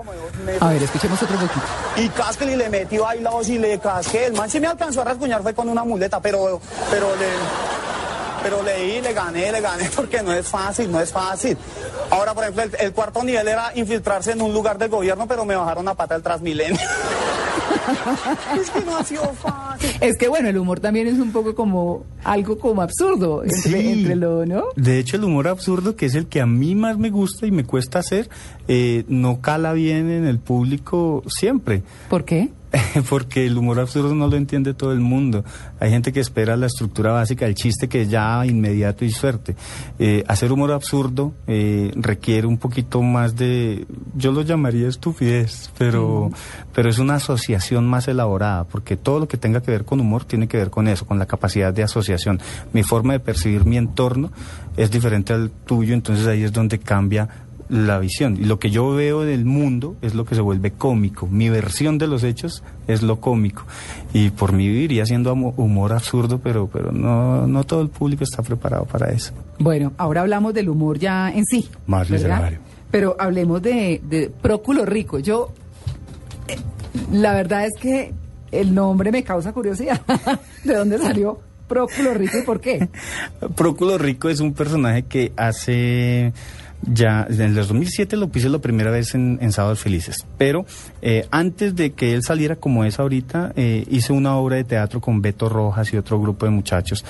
A 0.60 0.68
ver, 0.68 0.82
escuchemos 0.82 1.22
otro 1.22 1.36
poquito. 1.36 1.66
Y 1.96 2.08
casque 2.10 2.52
y 2.52 2.56
le 2.56 2.68
metí 2.68 2.98
bailados 2.98 3.48
y 3.48 3.58
le 3.58 3.78
casqué. 3.78 4.26
El 4.26 4.34
man 4.34 4.50
se 4.50 4.60
me 4.60 4.66
alcanzó 4.66 5.02
a 5.02 5.04
rasguñar 5.04 5.42
fue 5.42 5.54
con 5.54 5.68
una 5.68 5.84
muleta, 5.84 6.20
pero, 6.20 6.60
pero 6.90 7.06
le... 7.16 7.91
Pero 8.42 8.62
leí, 8.62 9.00
le 9.00 9.12
gané, 9.12 9.52
le 9.52 9.60
gané, 9.60 9.88
porque 9.96 10.22
no 10.22 10.32
es 10.32 10.46
fácil, 10.48 10.90
no 10.90 11.00
es 11.00 11.12
fácil. 11.12 11.56
Ahora, 12.10 12.34
por 12.34 12.44
ejemplo, 12.44 12.62
el, 12.64 12.70
el 12.80 12.92
cuarto 12.92 13.22
nivel 13.22 13.46
era 13.48 13.72
infiltrarse 13.74 14.32
en 14.32 14.42
un 14.42 14.52
lugar 14.52 14.78
del 14.78 14.88
gobierno, 14.90 15.26
pero 15.26 15.44
me 15.44 15.54
bajaron 15.56 15.86
a 15.88 15.94
pata 15.94 16.14
del 16.14 16.22
Transmilenio. 16.22 16.76
es 18.60 18.70
que 18.70 18.80
no 18.84 18.96
ha 18.96 19.04
sido 19.04 19.22
fácil. 19.34 19.90
Es 20.00 20.16
que 20.16 20.28
bueno, 20.28 20.48
el 20.48 20.58
humor 20.58 20.80
también 20.80 21.06
es 21.06 21.14
un 21.18 21.32
poco 21.32 21.54
como 21.54 22.04
algo 22.24 22.58
como 22.58 22.82
absurdo 22.82 23.42
entre, 23.42 23.58
Sí. 23.60 23.88
entre 23.92 24.16
lo, 24.16 24.44
¿no? 24.46 24.64
De 24.76 24.98
hecho, 24.98 25.16
el 25.16 25.24
humor 25.24 25.48
absurdo, 25.48 25.96
que 25.96 26.06
es 26.06 26.14
el 26.14 26.26
que 26.26 26.40
a 26.40 26.46
mí 26.46 26.74
más 26.74 26.98
me 26.98 27.10
gusta 27.10 27.46
y 27.46 27.50
me 27.50 27.64
cuesta 27.64 27.98
hacer, 28.00 28.28
eh, 28.68 29.04
no 29.08 29.40
cala 29.40 29.72
bien 29.72 30.10
en 30.10 30.26
el 30.26 30.38
público 30.38 31.22
siempre. 31.26 31.82
¿Por 32.08 32.24
qué? 32.24 32.50
Porque 33.08 33.46
el 33.46 33.56
humor 33.58 33.80
absurdo 33.80 34.14
no 34.14 34.26
lo 34.28 34.36
entiende 34.36 34.74
todo 34.74 34.92
el 34.92 35.00
mundo. 35.00 35.44
Hay 35.80 35.90
gente 35.90 36.12
que 36.12 36.20
espera 36.20 36.56
la 36.56 36.66
estructura 36.66 37.12
básica 37.12 37.44
del 37.44 37.54
chiste 37.54 37.88
que 37.88 38.06
ya 38.06 38.44
inmediato 38.46 39.04
y 39.04 39.10
suerte. 39.10 39.56
Eh, 39.98 40.24
hacer 40.26 40.52
humor 40.52 40.72
absurdo 40.72 41.34
eh, 41.46 41.90
requiere 41.96 42.46
un 42.46 42.58
poquito 42.58 43.02
más 43.02 43.36
de, 43.36 43.86
yo 44.14 44.32
lo 44.32 44.42
llamaría 44.42 44.88
estupidez, 44.88 45.70
pero, 45.76 46.30
pero 46.74 46.88
es 46.88 46.98
una 46.98 47.16
asociación 47.16 47.86
más 47.86 48.08
elaborada, 48.08 48.64
porque 48.64 48.96
todo 48.96 49.20
lo 49.20 49.28
que 49.28 49.36
tenga 49.36 49.60
que 49.60 49.70
ver 49.70 49.84
con 49.84 50.00
humor 50.00 50.24
tiene 50.24 50.48
que 50.48 50.56
ver 50.56 50.70
con 50.70 50.88
eso, 50.88 51.06
con 51.06 51.18
la 51.18 51.26
capacidad 51.26 51.72
de 51.72 51.82
asociación. 51.82 52.40
Mi 52.72 52.82
forma 52.82 53.12
de 53.12 53.20
percibir 53.20 53.64
mi 53.64 53.76
entorno 53.76 54.32
es 54.76 54.90
diferente 54.90 55.32
al 55.32 55.50
tuyo, 55.50 55.94
entonces 55.94 56.26
ahí 56.26 56.42
es 56.42 56.52
donde 56.52 56.78
cambia 56.78 57.28
la 57.72 57.98
visión. 57.98 58.36
Y 58.38 58.44
lo 58.44 58.58
que 58.58 58.70
yo 58.70 58.90
veo 58.90 59.22
del 59.22 59.46
mundo 59.46 59.96
es 60.02 60.14
lo 60.14 60.26
que 60.26 60.34
se 60.34 60.42
vuelve 60.42 60.72
cómico. 60.72 61.26
Mi 61.26 61.48
versión 61.48 61.96
de 61.96 62.06
los 62.06 62.22
hechos 62.22 62.62
es 62.86 63.00
lo 63.02 63.18
cómico. 63.18 63.64
Y 64.12 64.28
por 64.28 64.52
mí 64.52 64.68
viviría 64.68 65.06
siendo 65.06 65.30
amo- 65.34 65.54
humor 65.56 65.92
absurdo, 65.94 66.38
pero, 66.38 66.68
pero 66.70 66.92
no, 66.92 67.46
no 67.46 67.64
todo 67.64 67.80
el 67.80 67.88
público 67.88 68.24
está 68.24 68.42
preparado 68.42 68.84
para 68.84 69.10
eso. 69.10 69.32
Bueno, 69.58 69.92
ahora 69.96 70.20
hablamos 70.20 70.52
del 70.52 70.68
humor 70.68 70.98
ya 70.98 71.30
en 71.32 71.46
sí. 71.46 71.68
Más 71.86 72.10
literario. 72.10 72.58
Pero 72.90 73.16
hablemos 73.18 73.62
de, 73.62 74.02
de 74.06 74.30
Próculo 74.42 74.84
Rico. 74.84 75.18
Yo, 75.18 75.52
eh, 76.48 76.56
la 77.10 77.32
verdad 77.32 77.64
es 77.64 77.72
que 77.80 78.12
el 78.50 78.74
nombre 78.74 79.10
me 79.10 79.24
causa 79.24 79.52
curiosidad. 79.54 79.98
¿De 80.64 80.74
dónde 80.74 80.98
salió 80.98 81.40
Próculo 81.68 82.12
Rico 82.12 82.36
y 82.36 82.42
por 82.42 82.60
qué? 82.60 82.86
Próculo 83.56 83.96
Rico 83.96 84.28
es 84.28 84.40
un 84.40 84.52
personaje 84.52 85.04
que 85.04 85.32
hace 85.38 86.34
ya, 86.82 87.26
en 87.30 87.40
el 87.40 87.54
2007 87.54 88.16
lo 88.16 88.28
puse 88.28 88.48
la 88.48 88.58
primera 88.58 88.90
vez 88.90 89.14
en, 89.14 89.38
en 89.40 89.52
Sábados 89.52 89.80
Felices, 89.80 90.26
pero 90.36 90.66
eh, 91.00 91.26
antes 91.30 91.76
de 91.76 91.92
que 91.92 92.14
él 92.14 92.22
saliera 92.22 92.56
como 92.56 92.84
es 92.84 92.98
ahorita, 92.98 93.52
eh, 93.56 93.84
hice 93.88 94.12
una 94.12 94.36
obra 94.36 94.56
de 94.56 94.64
teatro 94.64 95.00
con 95.00 95.22
Beto 95.22 95.48
Rojas 95.48 95.92
y 95.92 95.96
otro 95.96 96.20
grupo 96.20 96.46
de 96.46 96.50
muchachos. 96.50 97.04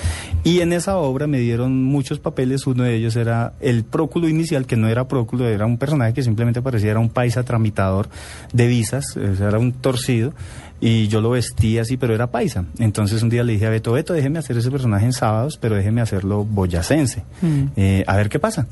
Y 0.44 0.60
en 0.60 0.72
esa 0.72 0.96
obra 0.98 1.26
me 1.26 1.38
dieron 1.38 1.82
muchos 1.82 2.18
papeles, 2.18 2.66
uno 2.66 2.84
de 2.84 2.96
ellos 2.96 3.16
era 3.16 3.54
el 3.60 3.84
Próculo 3.84 4.28
inicial, 4.28 4.66
que 4.66 4.76
no 4.76 4.88
era 4.88 5.08
Próculo, 5.08 5.48
era 5.48 5.64
un 5.66 5.78
personaje 5.78 6.12
que 6.12 6.22
simplemente 6.22 6.60
parecía, 6.60 6.90
era 6.90 7.00
un 7.00 7.08
paisa 7.08 7.42
tramitador 7.42 8.08
de 8.52 8.66
visas, 8.66 9.16
era 9.16 9.58
un 9.58 9.72
torcido 9.72 10.32
y 10.84 11.06
yo 11.06 11.20
lo 11.20 11.30
vestía 11.30 11.82
así, 11.82 11.96
pero 11.96 12.12
era 12.12 12.26
paisa. 12.32 12.64
Entonces 12.80 13.22
un 13.22 13.28
día 13.30 13.44
le 13.44 13.52
dije 13.52 13.66
a 13.66 13.70
Beto, 13.70 13.92
Beto, 13.92 14.12
déjeme 14.14 14.40
hacer 14.40 14.56
ese 14.58 14.68
personaje 14.70 15.04
en 15.06 15.12
sábados, 15.12 15.56
pero 15.60 15.76
déjeme 15.76 16.00
hacerlo 16.00 16.44
boyacense, 16.44 17.22
Mm. 17.40 17.62
Eh, 17.76 18.04
a 18.06 18.16
ver 18.16 18.28
qué 18.28 18.38
pasa. 18.40 18.66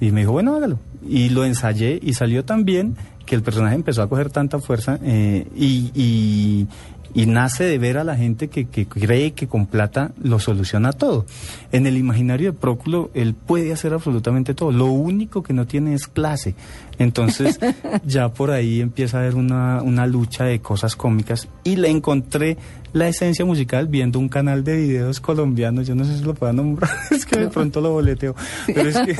Y 0.00 0.10
me 0.12 0.20
dijo, 0.20 0.32
bueno, 0.32 0.54
hágalo. 0.54 0.78
Y 1.08 1.30
lo 1.30 1.44
ensayé 1.44 1.98
y 2.02 2.12
salió 2.12 2.44
tan 2.44 2.64
bien 2.66 2.96
que 3.26 3.34
el 3.34 3.42
personaje 3.42 3.74
empezó 3.74 4.02
a 4.02 4.08
coger 4.08 4.30
tanta 4.30 4.58
fuerza 4.58 4.98
eh, 5.02 5.46
y, 5.56 5.90
y- 5.94 6.66
y 7.14 7.26
nace 7.26 7.64
de 7.64 7.78
ver 7.78 7.96
a 7.96 8.04
la 8.04 8.16
gente 8.16 8.48
que, 8.48 8.66
que 8.66 8.86
cree 8.86 9.32
que 9.32 9.46
con 9.46 9.66
plata 9.66 10.12
lo 10.20 10.40
soluciona 10.40 10.92
todo. 10.92 11.24
En 11.72 11.86
el 11.86 11.96
imaginario 11.96 12.52
de 12.52 12.58
Próculo, 12.58 13.10
él 13.14 13.34
puede 13.34 13.72
hacer 13.72 13.94
absolutamente 13.94 14.54
todo. 14.54 14.72
Lo 14.72 14.86
único 14.86 15.42
que 15.42 15.52
no 15.52 15.66
tiene 15.66 15.94
es 15.94 16.08
clase. 16.08 16.54
Entonces, 16.98 17.58
ya 18.04 18.28
por 18.30 18.50
ahí 18.50 18.80
empieza 18.80 19.18
a 19.18 19.20
haber 19.20 19.36
una, 19.36 19.82
una 19.82 20.06
lucha 20.06 20.44
de 20.44 20.60
cosas 20.60 20.96
cómicas 20.96 21.48
y 21.62 21.76
le 21.76 21.88
encontré 21.88 22.56
la 22.94 23.08
esencia 23.08 23.44
musical 23.44 23.88
viendo 23.88 24.20
un 24.20 24.28
canal 24.28 24.62
de 24.62 24.76
videos 24.76 25.20
colombianos. 25.20 25.86
Yo 25.86 25.94
no 25.96 26.04
sé 26.04 26.16
si 26.16 26.24
lo 26.24 26.32
puedo 26.32 26.52
nombrar, 26.52 26.90
es 27.10 27.26
que 27.26 27.40
de 27.40 27.48
pronto 27.48 27.80
lo 27.80 27.90
boleteo. 27.90 28.34
Pero 28.66 28.88
es 28.88 28.98
que, 28.98 29.16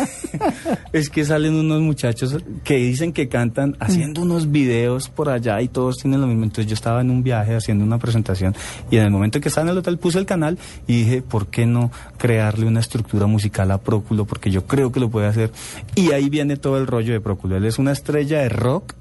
es 0.92 1.10
que 1.10 1.24
salen 1.24 1.54
unos 1.54 1.80
muchachos 1.82 2.36
que 2.62 2.76
dicen 2.76 3.12
que 3.12 3.28
cantan 3.28 3.76
haciendo 3.80 4.22
unos 4.22 4.50
videos 4.50 5.08
por 5.08 5.28
allá 5.28 5.60
y 5.60 5.68
todos 5.68 5.96
tienen 5.96 6.20
lo 6.20 6.28
mismo. 6.28 6.44
Entonces 6.44 6.66
yo 6.66 6.74
estaba 6.74 7.00
en 7.00 7.10
un 7.10 7.22
viaje 7.22 7.54
haciendo 7.56 7.83
una 7.84 7.98
presentación 7.98 8.54
y 8.90 8.96
en 8.96 9.04
el 9.04 9.10
momento 9.10 9.40
que 9.40 9.48
estaba 9.48 9.66
en 9.66 9.72
el 9.72 9.78
hotel 9.78 9.98
puse 9.98 10.18
el 10.18 10.26
canal 10.26 10.58
y 10.86 11.04
dije, 11.04 11.22
¿por 11.22 11.46
qué 11.48 11.66
no 11.66 11.90
crearle 12.18 12.66
una 12.66 12.80
estructura 12.80 13.26
musical 13.26 13.70
a 13.70 13.78
Próculo? 13.78 14.24
Porque 14.24 14.50
yo 14.50 14.66
creo 14.66 14.92
que 14.92 15.00
lo 15.00 15.10
puede 15.10 15.26
hacer. 15.26 15.52
Y 15.94 16.12
ahí 16.12 16.28
viene 16.28 16.56
todo 16.56 16.78
el 16.78 16.86
rollo 16.86 17.12
de 17.12 17.20
Próculo. 17.20 17.56
Él 17.56 17.64
es 17.64 17.78
una 17.78 17.92
estrella 17.92 18.40
de 18.40 18.48
rock 18.48 18.94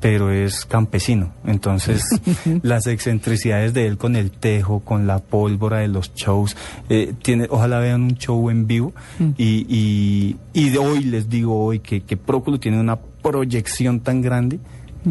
pero 0.00 0.30
es 0.30 0.64
campesino. 0.64 1.32
Entonces, 1.44 2.04
las 2.62 2.86
excentricidades 2.86 3.74
de 3.74 3.86
él 3.86 3.98
con 3.98 4.14
el 4.14 4.30
tejo, 4.30 4.78
con 4.78 5.08
la 5.08 5.18
pólvora 5.18 5.78
de 5.78 5.88
los 5.88 6.14
shows, 6.14 6.56
eh, 6.88 7.14
tiene, 7.20 7.48
ojalá 7.50 7.80
vean 7.80 8.02
un 8.02 8.14
show 8.16 8.48
en 8.48 8.68
vivo. 8.68 8.92
Y, 9.36 9.66
y, 9.68 10.36
y 10.52 10.70
de 10.70 10.78
hoy 10.78 11.02
les 11.02 11.28
digo 11.28 11.64
hoy 11.64 11.80
que, 11.80 12.02
que 12.02 12.16
Próculo 12.16 12.60
tiene 12.60 12.78
una 12.78 12.96
proyección 12.96 13.98
tan 13.98 14.22
grande 14.22 14.60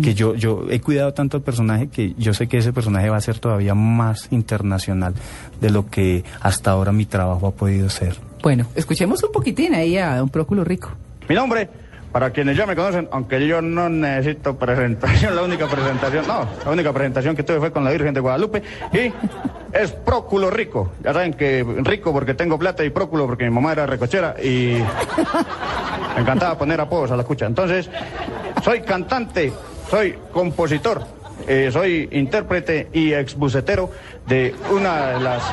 que 0.01 0.13
yo, 0.13 0.35
yo 0.35 0.65
he 0.69 0.79
cuidado 0.79 1.13
tanto 1.13 1.37
al 1.37 1.43
personaje 1.43 1.87
que 1.87 2.13
yo 2.17 2.33
sé 2.33 2.47
que 2.47 2.57
ese 2.57 2.73
personaje 2.73 3.09
va 3.09 3.17
a 3.17 3.21
ser 3.21 3.39
todavía 3.39 3.73
más 3.73 4.27
internacional 4.31 5.13
de 5.59 5.69
lo 5.69 5.87
que 5.89 6.23
hasta 6.41 6.71
ahora 6.71 6.91
mi 6.91 7.05
trabajo 7.05 7.47
ha 7.47 7.51
podido 7.51 7.89
ser. 7.89 8.15
Bueno, 8.43 8.67
escuchemos 8.75 9.23
un 9.23 9.31
poquitín 9.31 9.73
ahí 9.73 9.97
a 9.97 10.17
don 10.17 10.29
Próculo 10.29 10.63
Rico. 10.63 10.91
Mi 11.27 11.35
nombre, 11.35 11.69
para 12.11 12.31
quienes 12.31 12.55
ya 12.55 12.65
me 12.65 12.75
conocen, 12.75 13.07
aunque 13.11 13.45
yo 13.47 13.61
no 13.61 13.89
necesito 13.89 14.55
presentación, 14.57 15.35
la 15.35 15.43
única 15.43 15.67
presentación, 15.67 16.25
no, 16.27 16.47
la 16.65 16.71
única 16.71 16.93
presentación 16.93 17.35
que 17.35 17.43
tuve 17.43 17.59
fue 17.59 17.71
con 17.71 17.83
la 17.83 17.91
Virgen 17.91 18.13
de 18.13 18.19
Guadalupe 18.19 18.63
y 18.93 19.11
es 19.73 19.91
Próculo 19.91 20.49
Rico. 20.49 20.93
Ya 21.03 21.13
saben 21.13 21.33
que 21.33 21.65
rico 21.83 22.13
porque 22.13 22.33
tengo 22.33 22.57
plata 22.57 22.83
y 22.83 22.89
Próculo 22.89 23.25
porque 23.25 23.43
mi 23.45 23.51
mamá 23.51 23.73
era 23.73 23.85
recochera 23.85 24.35
y 24.41 24.77
me 26.15 26.21
encantaba 26.21 26.57
poner 26.57 26.79
apodos 26.79 27.11
a 27.11 27.17
la 27.17 27.23
cucha. 27.23 27.45
Entonces, 27.45 27.89
soy 28.63 28.81
cantante, 28.81 29.51
soy 29.89 30.17
compositor, 30.31 31.01
eh, 31.47 31.69
soy 31.71 32.09
intérprete 32.11 32.89
y 32.93 33.13
exbucetero 33.13 33.89
de 34.27 34.53
una 34.71 35.07
de 35.13 35.19
las 35.21 35.43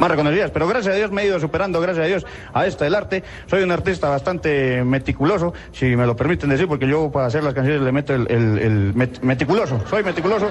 más 0.00 0.10
reconocidas, 0.10 0.50
pero 0.52 0.68
gracias 0.68 0.94
a 0.94 0.96
Dios 0.96 1.10
me 1.10 1.22
he 1.22 1.26
ido 1.26 1.40
superando, 1.40 1.80
gracias 1.80 2.04
a 2.04 2.08
Dios, 2.08 2.26
a 2.54 2.66
esta 2.66 2.84
del 2.84 2.94
arte. 2.94 3.24
Soy 3.46 3.62
un 3.64 3.72
artista 3.72 4.08
bastante 4.08 4.84
meticuloso, 4.84 5.52
si 5.72 5.96
me 5.96 6.06
lo 6.06 6.14
permiten 6.14 6.50
decir, 6.50 6.68
porque 6.68 6.86
yo 6.86 7.10
para 7.10 7.26
hacer 7.26 7.42
las 7.42 7.52
canciones 7.54 7.82
le 7.82 7.90
meto 7.92 8.14
el, 8.14 8.30
el- 8.30 8.58
el 8.58 8.94
met- 8.94 9.20
meticuloso. 9.22 9.80
Soy 9.90 10.04
meticuloso. 10.04 10.48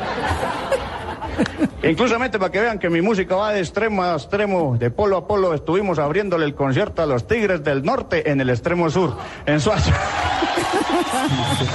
Inclusamente 1.83 2.39
para 2.39 2.51
que 2.51 2.59
vean 2.59 2.79
que 2.79 2.89
mi 2.89 3.01
música 3.01 3.35
va 3.35 3.53
de 3.53 3.59
extremo 3.59 4.03
a 4.03 4.13
extremo, 4.15 4.75
de 4.77 4.89
polo 4.89 5.15
a 5.17 5.27
polo, 5.27 5.53
estuvimos 5.53 5.99
abriéndole 5.99 6.43
el 6.45 6.55
concierto 6.55 7.01
a 7.01 7.05
los 7.05 7.27
Tigres 7.27 7.63
del 7.63 7.83
Norte 7.83 8.29
en 8.29 8.41
el 8.41 8.49
extremo 8.49 8.89
sur, 8.89 9.15
en 9.45 9.59
Suacha. 9.61 9.93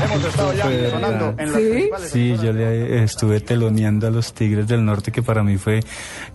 Hemos 0.04 0.24
estado 0.26 0.52
ya 0.54 0.90
sonando 0.90 1.34
en 1.38 1.52
las 1.52 1.60
principales 1.60 2.10
Sí, 2.10 2.36
yo 2.42 2.52
le 2.52 3.02
estuve 3.04 3.40
teloneando 3.40 4.06
a 4.06 4.10
los 4.10 4.32
Tigres 4.32 4.66
del 4.68 4.84
Norte, 4.84 5.12
que 5.12 5.22
para 5.22 5.42
mí 5.42 5.56
fue, 5.56 5.80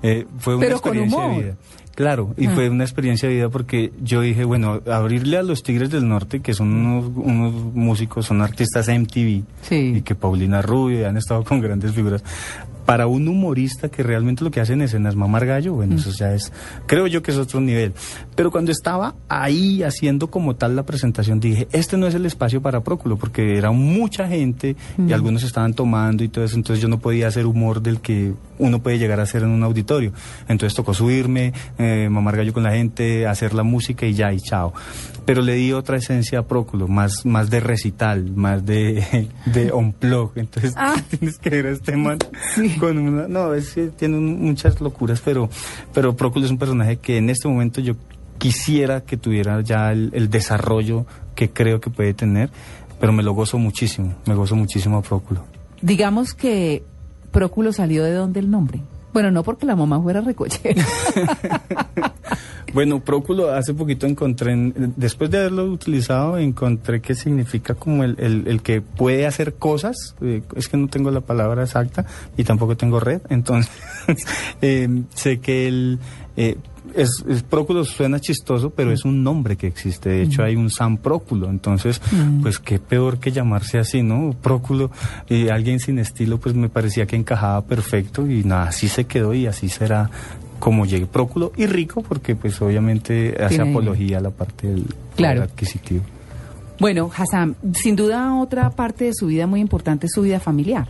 eh, 0.04 0.26
fue 0.40 0.56
una 0.56 0.66
Pero 0.66 0.82
con 0.82 0.92
experiencia 0.98 1.18
humor. 1.20 1.36
de 1.38 1.44
vida. 1.44 1.56
Claro, 1.96 2.36
y 2.38 2.48
fue 2.48 2.70
una 2.70 2.84
experiencia 2.84 3.28
de 3.28 3.34
vida 3.36 3.50
porque 3.50 3.92
yo 4.04 4.22
dije, 4.22 4.44
bueno, 4.44 4.82
abrirle 4.86 5.38
a 5.38 5.42
los 5.44 5.64
Tigres 5.64 5.90
del 5.90 6.08
Norte, 6.08 6.42
que 6.42 6.54
son 6.54 6.72
unos, 6.72 7.06
unos 7.16 7.54
músicos, 7.74 8.28
son 8.28 8.44
artistas 8.44 8.88
MTV, 8.88 9.42
Sí. 9.64 9.94
y 9.98 10.02
que 10.04 10.14
Paulina 10.14 10.62
Rubio 10.62 11.00
y 11.02 11.04
han 11.06 11.18
estado 11.18 11.44
con 11.44 11.60
grandes 11.60 11.94
figuras, 11.94 12.24
para 12.88 13.06
un 13.06 13.28
humorista 13.28 13.90
que 13.90 14.02
realmente 14.02 14.46
lo 14.46 14.50
que 14.50 14.62
hace 14.62 14.72
en 14.72 14.82
escena 14.82 15.10
es 15.10 15.16
mamar 15.18 15.46
gallo, 15.46 15.74
bueno, 15.74 15.98
eso 15.98 16.10
ya 16.12 16.34
es, 16.34 16.54
creo 16.86 17.06
yo 17.06 17.22
que 17.22 17.32
es 17.32 17.38
otro 17.38 17.60
nivel. 17.60 17.92
Pero 18.34 18.50
cuando 18.50 18.72
estaba 18.72 19.14
ahí 19.28 19.84
haciendo 19.84 20.32
como 20.32 20.56
tal 20.56 20.78
la 20.78 20.84
presentación, 20.84 21.42
dije, 21.42 21.68
este 21.74 21.98
no 21.98 22.08
es 22.08 22.16
el 22.16 22.26
espacio 22.26 22.62
para 22.62 22.86
Próculo, 22.86 23.18
porque 23.18 23.58
era 23.58 23.72
mucha 23.72 24.26
gente 24.30 24.78
y 25.06 25.12
algunos 25.12 25.44
estaban 25.44 25.74
tomando 25.74 26.24
y 26.24 26.30
todo 26.30 26.46
eso, 26.46 26.56
entonces 26.56 26.82
yo 26.82 26.88
no 26.88 26.98
podía 27.00 27.28
hacer 27.28 27.46
humor 27.46 27.82
del 27.82 28.00
que 28.00 28.34
uno 28.58 28.82
puede 28.82 28.98
llegar 28.98 29.20
a 29.20 29.24
hacer 29.24 29.44
en 29.44 29.50
un 29.50 29.64
auditorio. 29.64 30.14
Entonces 30.48 30.74
tocó 30.74 30.94
subirme, 30.94 31.52
eh, 31.78 32.08
mamar 32.10 32.38
gallo 32.38 32.54
con 32.54 32.64
la 32.64 32.72
gente, 32.72 33.28
hacer 33.28 33.54
la 33.54 33.64
música 33.64 34.06
y 34.06 34.14
ya, 34.14 34.32
y 34.32 34.40
chao. 34.40 34.72
Pero 35.28 35.42
le 35.42 35.56
di 35.56 35.74
otra 35.74 35.98
esencia 35.98 36.40
a 36.40 36.48
Próculo, 36.48 36.88
más, 36.88 37.26
más 37.26 37.50
de 37.50 37.60
recital, 37.60 38.32
más 38.34 38.66
de, 38.66 39.28
de 39.46 39.72
on-plug. 39.74 40.32
Entonces 40.38 40.74
Ah. 40.78 40.96
tienes 41.10 41.38
que 41.38 41.50
ver 41.50 41.68
a 41.68 41.72
este 41.72 41.98
man 41.98 42.18
con 42.80 42.98
una... 42.98 43.28
No, 43.28 43.54
es 43.54 43.74
que 43.74 43.88
tiene 43.88 44.18
muchas 44.18 44.80
locuras, 44.80 45.22
pero, 45.24 45.50
pero 45.94 46.16
Próculo 46.16 46.46
es 46.46 46.52
un 46.52 46.58
personaje 46.58 46.96
que 46.98 47.18
en 47.18 47.30
este 47.30 47.48
momento 47.50 47.82
yo 47.82 47.96
quisiera 48.38 49.02
que 49.02 49.18
tuviera 49.18 49.60
ya 49.62 49.92
el, 49.92 50.12
el 50.14 50.30
desarrollo 50.30 51.06
que 51.36 51.50
creo 51.50 51.82
que 51.82 51.90
puede 51.90 52.14
tener, 52.14 52.50
pero 53.00 53.12
me 53.12 53.22
lo 53.22 53.34
gozo 53.34 53.58
muchísimo, 53.58 54.16
me 54.26 54.34
gozo 54.34 54.56
muchísimo 54.56 54.98
a 54.98 55.02
Próculo. 55.02 55.44
Digamos 55.82 56.34
que 56.34 56.84
Próculo 57.32 57.74
salió 57.74 58.04
de 58.06 58.14
donde 58.14 58.40
el 58.40 58.50
nombre. 58.50 58.82
Bueno, 59.12 59.30
no 59.32 59.44
porque 59.44 59.66
la 59.66 59.76
mamá 59.76 60.02
fuera 60.02 60.22
recochera. 60.22 60.86
Bueno, 62.74 63.00
Próculo 63.00 63.52
hace 63.54 63.74
poquito 63.74 64.06
encontré, 64.06 64.52
en- 64.52 64.94
después 64.98 65.32
de 65.32 65.38
haberlo 65.40 65.66
utilizado, 65.66 66.38
encontré 66.38 67.02
que 67.02 67.16
significa 67.16 67.76
como 67.76 68.04
el, 68.04 68.16
el- 68.20 68.48
el 68.48 68.62
que 68.62 68.82
puede 68.82 69.26
hacer 69.26 69.56
cosas, 69.56 70.16
eh, 70.22 70.42
es 70.56 70.68
que 70.68 70.78
no 70.78 70.88
tengo 70.88 71.10
la 71.10 71.22
palabra 71.22 71.64
exacta 71.64 72.06
y 72.36 72.44
tampoco 72.44 72.76
tengo 72.76 73.00
red, 73.00 73.22
entonces 73.30 73.72
eh, 74.62 74.88
sé 75.16 75.40
que 75.40 75.68
el... 75.68 76.00
eh, 76.36 76.58
es, 76.96 77.24
es- 77.28 77.44
Próculo 77.44 77.84
suena 77.84 78.20
chistoso, 78.20 78.70
pero 78.70 78.92
es 78.92 79.04
un 79.06 79.22
nombre 79.24 79.58
que 79.58 79.68
existe. 79.68 80.10
De 80.10 80.22
hecho, 80.24 80.42
hay 80.44 80.56
un 80.56 80.70
San 80.70 80.98
Próculo. 80.98 81.50
Entonces, 81.50 82.02
pues 82.42 82.60
qué 82.60 82.80
peor 82.80 83.20
que 83.20 83.34
llamarse 83.34 83.78
así, 83.78 84.02
¿no? 84.04 84.34
Próculo, 84.42 84.90
y 85.30 85.50
alguien 85.50 85.82
sin 85.82 86.00
estilo, 86.00 86.40
pues 86.40 86.56
me 86.56 86.70
parecía 86.70 87.06
que 87.06 87.18
encajaba 87.18 87.62
perfecto 87.66 88.26
y 88.26 88.44
nada, 88.46 88.70
así 88.70 88.88
se 88.88 89.04
quedó 89.06 89.34
y 89.34 89.48
así 89.48 89.68
será 89.68 90.10
como 90.60 90.86
llegue 90.86 91.06
Próculo 91.06 91.52
y 91.58 91.66
rico, 91.66 92.02
porque 92.02 92.36
pues 92.36 92.62
obviamente 92.62 93.36
hace 93.40 93.56
Tiene- 93.56 93.72
apología 93.72 94.18
a 94.18 94.22
la 94.22 94.32
parte 94.32 94.68
del 94.68 94.86
Claro. 95.16 95.44
adquisitivo. 95.44 96.04
bueno, 96.80 97.10
Hassan, 97.16 97.56
sin 97.74 97.96
duda 97.96 98.36
otra 98.40 98.70
parte 98.70 99.06
de 99.06 99.14
su 99.14 99.28
vida 99.28 99.48
muy 99.48 99.60
importante 99.62 100.06
es 100.08 100.12
su 100.14 100.22
vida 100.22 100.40
familiar. 100.40 100.88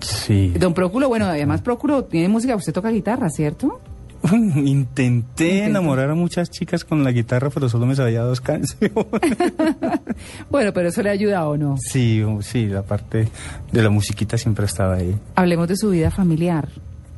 Sí. 0.00 0.52
Don 0.58 0.72
Próculo, 0.72 1.08
bueno, 1.08 1.26
además 1.26 1.60
Próculo 1.60 2.04
tiene 2.04 2.28
música, 2.28 2.56
usted 2.56 2.72
toca 2.72 2.88
guitarra, 2.90 3.28
¿cierto? 3.28 3.80
Intenté 4.32 5.64
enamorar 5.64 6.10
a 6.10 6.14
muchas 6.14 6.50
chicas 6.50 6.84
con 6.84 7.04
la 7.04 7.10
guitarra, 7.12 7.50
pero 7.50 7.68
solo 7.68 7.84
me 7.86 7.94
sabía 7.96 8.22
dos 8.22 8.40
canciones. 8.40 8.92
Bueno, 10.50 10.72
pero 10.72 10.88
eso 10.88 11.02
le 11.02 11.08
ha 11.10 11.12
ayudado, 11.12 11.50
¿o 11.50 11.56
no? 11.56 11.76
Sí, 11.78 12.22
sí, 12.40 12.66
la 12.66 12.82
parte 12.82 13.28
de 13.72 13.82
la 13.82 13.88
musiquita 13.90 14.36
siempre 14.36 14.66
estaba 14.66 14.94
ahí. 14.96 15.14
Hablemos 15.34 15.68
de 15.68 15.76
su 15.76 15.90
vida 15.90 16.10
familiar. 16.10 16.68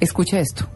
Escucha 0.01 0.39
esto. 0.41 0.67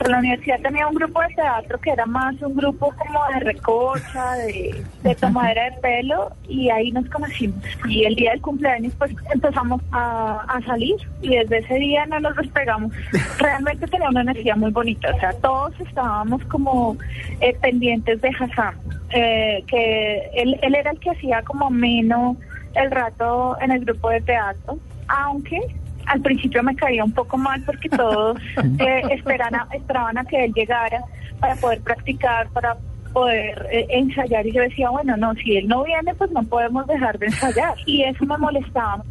En 0.00 0.12
la 0.12 0.18
universidad 0.18 0.60
tenía 0.60 0.86
un 0.86 0.94
grupo 0.94 1.20
de 1.22 1.28
teatro 1.34 1.78
que 1.80 1.90
era 1.90 2.06
más 2.06 2.40
un 2.40 2.54
grupo 2.54 2.94
como 2.96 3.20
de 3.34 3.40
recocha, 3.40 4.32
de, 4.34 4.84
de 5.02 5.14
tomadera 5.16 5.70
de 5.70 5.72
pelo, 5.78 6.30
y 6.48 6.70
ahí 6.70 6.92
nos 6.92 7.08
conocimos. 7.08 7.62
Y 7.88 8.04
el 8.04 8.14
día 8.14 8.30
del 8.30 8.40
cumpleaños, 8.40 8.92
pues 8.96 9.12
empezamos 9.34 9.82
a, 9.90 10.44
a 10.48 10.62
salir, 10.62 10.96
y 11.20 11.36
desde 11.36 11.58
ese 11.58 11.74
día 11.74 12.06
no 12.06 12.20
nos 12.20 12.36
despegamos. 12.36 12.92
Realmente 13.38 13.86
tenía 13.88 14.08
una 14.08 14.20
energía 14.20 14.54
muy 14.54 14.70
bonita, 14.70 15.12
o 15.14 15.18
sea, 15.18 15.32
todos 15.34 15.72
estábamos 15.80 16.44
como 16.44 16.96
eh, 17.40 17.56
pendientes 17.60 18.20
de 18.20 18.28
Hassan, 18.28 18.74
eh, 19.10 19.64
que 19.66 20.30
él, 20.34 20.58
él 20.62 20.74
era 20.74 20.92
el 20.92 21.00
que 21.00 21.10
hacía 21.10 21.42
como 21.42 21.70
menos 21.70 22.36
el 22.74 22.90
rato 22.90 23.56
en 23.60 23.72
el 23.72 23.84
grupo 23.84 24.10
de 24.10 24.20
teatro, 24.20 24.78
aunque 25.08 25.60
al 26.08 26.20
principio 26.20 26.62
me 26.62 26.74
caía 26.74 27.04
un 27.04 27.12
poco 27.12 27.36
mal 27.38 27.62
porque 27.64 27.88
todos 27.88 28.38
eh, 28.78 29.02
esperan 29.10 29.54
a- 29.54 29.68
esperaban 29.72 30.18
a 30.18 30.24
que 30.24 30.44
él 30.44 30.52
llegara 30.54 31.00
para 31.40 31.54
poder 31.56 31.80
practicar, 31.80 32.48
para 32.50 32.76
poder 33.12 33.66
eh, 33.72 33.86
ensayar 33.90 34.46
y 34.46 34.52
yo 34.52 34.62
decía, 34.62 34.90
bueno, 34.90 35.16
no, 35.16 35.32
si 35.34 35.56
él 35.56 35.66
no 35.68 35.84
viene, 35.84 36.14
pues 36.14 36.30
no 36.30 36.42
podemos 36.44 36.86
dejar 36.86 37.18
de 37.18 37.26
ensayar. 37.26 37.74
Y 37.86 38.02
eso 38.02 38.24
me 38.26 38.36
molestaba. 38.38 39.02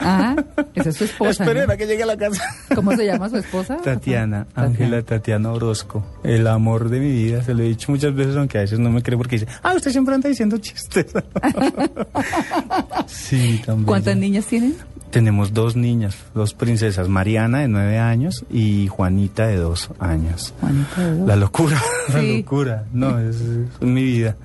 Ah, 0.00 0.34
esa 0.74 0.88
es 0.88 0.96
su 0.96 1.04
esposa. 1.04 1.44
¿no? 1.44 1.50
Esperen 1.50 1.70
a 1.70 1.76
que 1.76 1.86
llegue 1.86 2.02
a 2.02 2.06
la 2.06 2.16
casa. 2.16 2.42
¿Cómo 2.74 2.90
se 2.96 3.06
llama 3.06 3.28
su 3.28 3.36
esposa? 3.36 3.76
Tatiana, 3.76 4.48
Ángela 4.56 5.02
Tatiana 5.02 5.52
Orozco, 5.52 6.04
el 6.24 6.48
amor 6.48 6.88
de 6.88 6.98
mi 6.98 7.10
vida, 7.12 7.42
se 7.42 7.54
lo 7.54 7.62
he 7.62 7.66
dicho 7.68 7.92
muchas 7.92 8.12
veces, 8.14 8.34
aunque 8.36 8.58
a 8.58 8.62
veces 8.62 8.80
no 8.80 8.90
me 8.90 9.02
cree 9.02 9.16
porque 9.16 9.38
dice, 9.38 9.46
ah, 9.62 9.72
usted 9.76 9.92
siempre 9.92 10.14
anda 10.16 10.28
diciendo 10.28 10.58
chistes. 10.58 11.06
sí, 13.06 13.62
también. 13.64 13.86
¿Cuántas 13.86 14.16
niñas 14.16 14.46
tienen? 14.46 14.74
Tenemos 15.10 15.54
dos 15.54 15.76
niñas, 15.76 16.16
dos 16.34 16.52
princesas, 16.52 17.08
Mariana 17.08 17.60
de 17.60 17.68
nueve 17.68 17.98
años 17.98 18.44
y 18.50 18.88
Juanita 18.88 19.46
de 19.46 19.56
dos 19.56 19.90
años. 19.98 20.52
Juanita 20.60 21.00
de 21.06 21.18
dos. 21.18 21.28
La 21.28 21.36
locura, 21.36 21.80
la 22.12 22.22
locura, 22.22 22.84
no, 22.92 23.18
es, 23.18 23.36
es 23.40 23.80
mi 23.80 24.02
vida. 24.02 24.36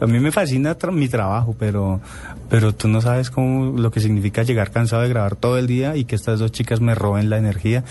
A 0.00 0.06
mí 0.06 0.20
me 0.20 0.30
fascina 0.30 0.76
tra- 0.78 0.92
mi 0.92 1.08
trabajo, 1.08 1.56
pero, 1.58 2.00
pero 2.50 2.74
tú 2.74 2.86
no 2.86 3.00
sabes 3.00 3.30
cómo 3.30 3.78
lo 3.78 3.90
que 3.90 4.00
significa 4.00 4.42
llegar 4.42 4.70
cansado 4.70 5.02
de 5.02 5.08
grabar 5.08 5.36
todo 5.36 5.56
el 5.58 5.66
día 5.66 5.96
y 5.96 6.04
que 6.04 6.14
estas 6.16 6.38
dos 6.38 6.52
chicas 6.52 6.80
me 6.82 6.94
roben 6.94 7.30
la 7.30 7.38
energía 7.38 7.82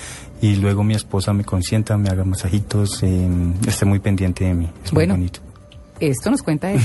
y 0.41 0.55
luego 0.55 0.83
mi 0.83 0.93
esposa 0.93 1.33
me 1.33 1.43
consienta, 1.43 1.97
me 1.97 2.09
haga 2.09 2.23
masajitos, 2.23 3.01
eh, 3.03 3.27
esté 3.67 3.85
muy 3.85 3.97
pendiente 3.99 4.45
de 4.45 4.53
mí. 4.53 4.69
Es 4.83 4.91
Bueno. 4.91 5.15
muy 5.15 5.21
bonito. 5.23 5.39
Esto 6.09 6.31
nos 6.31 6.43
cuenta 6.43 6.71
él. 6.71 6.79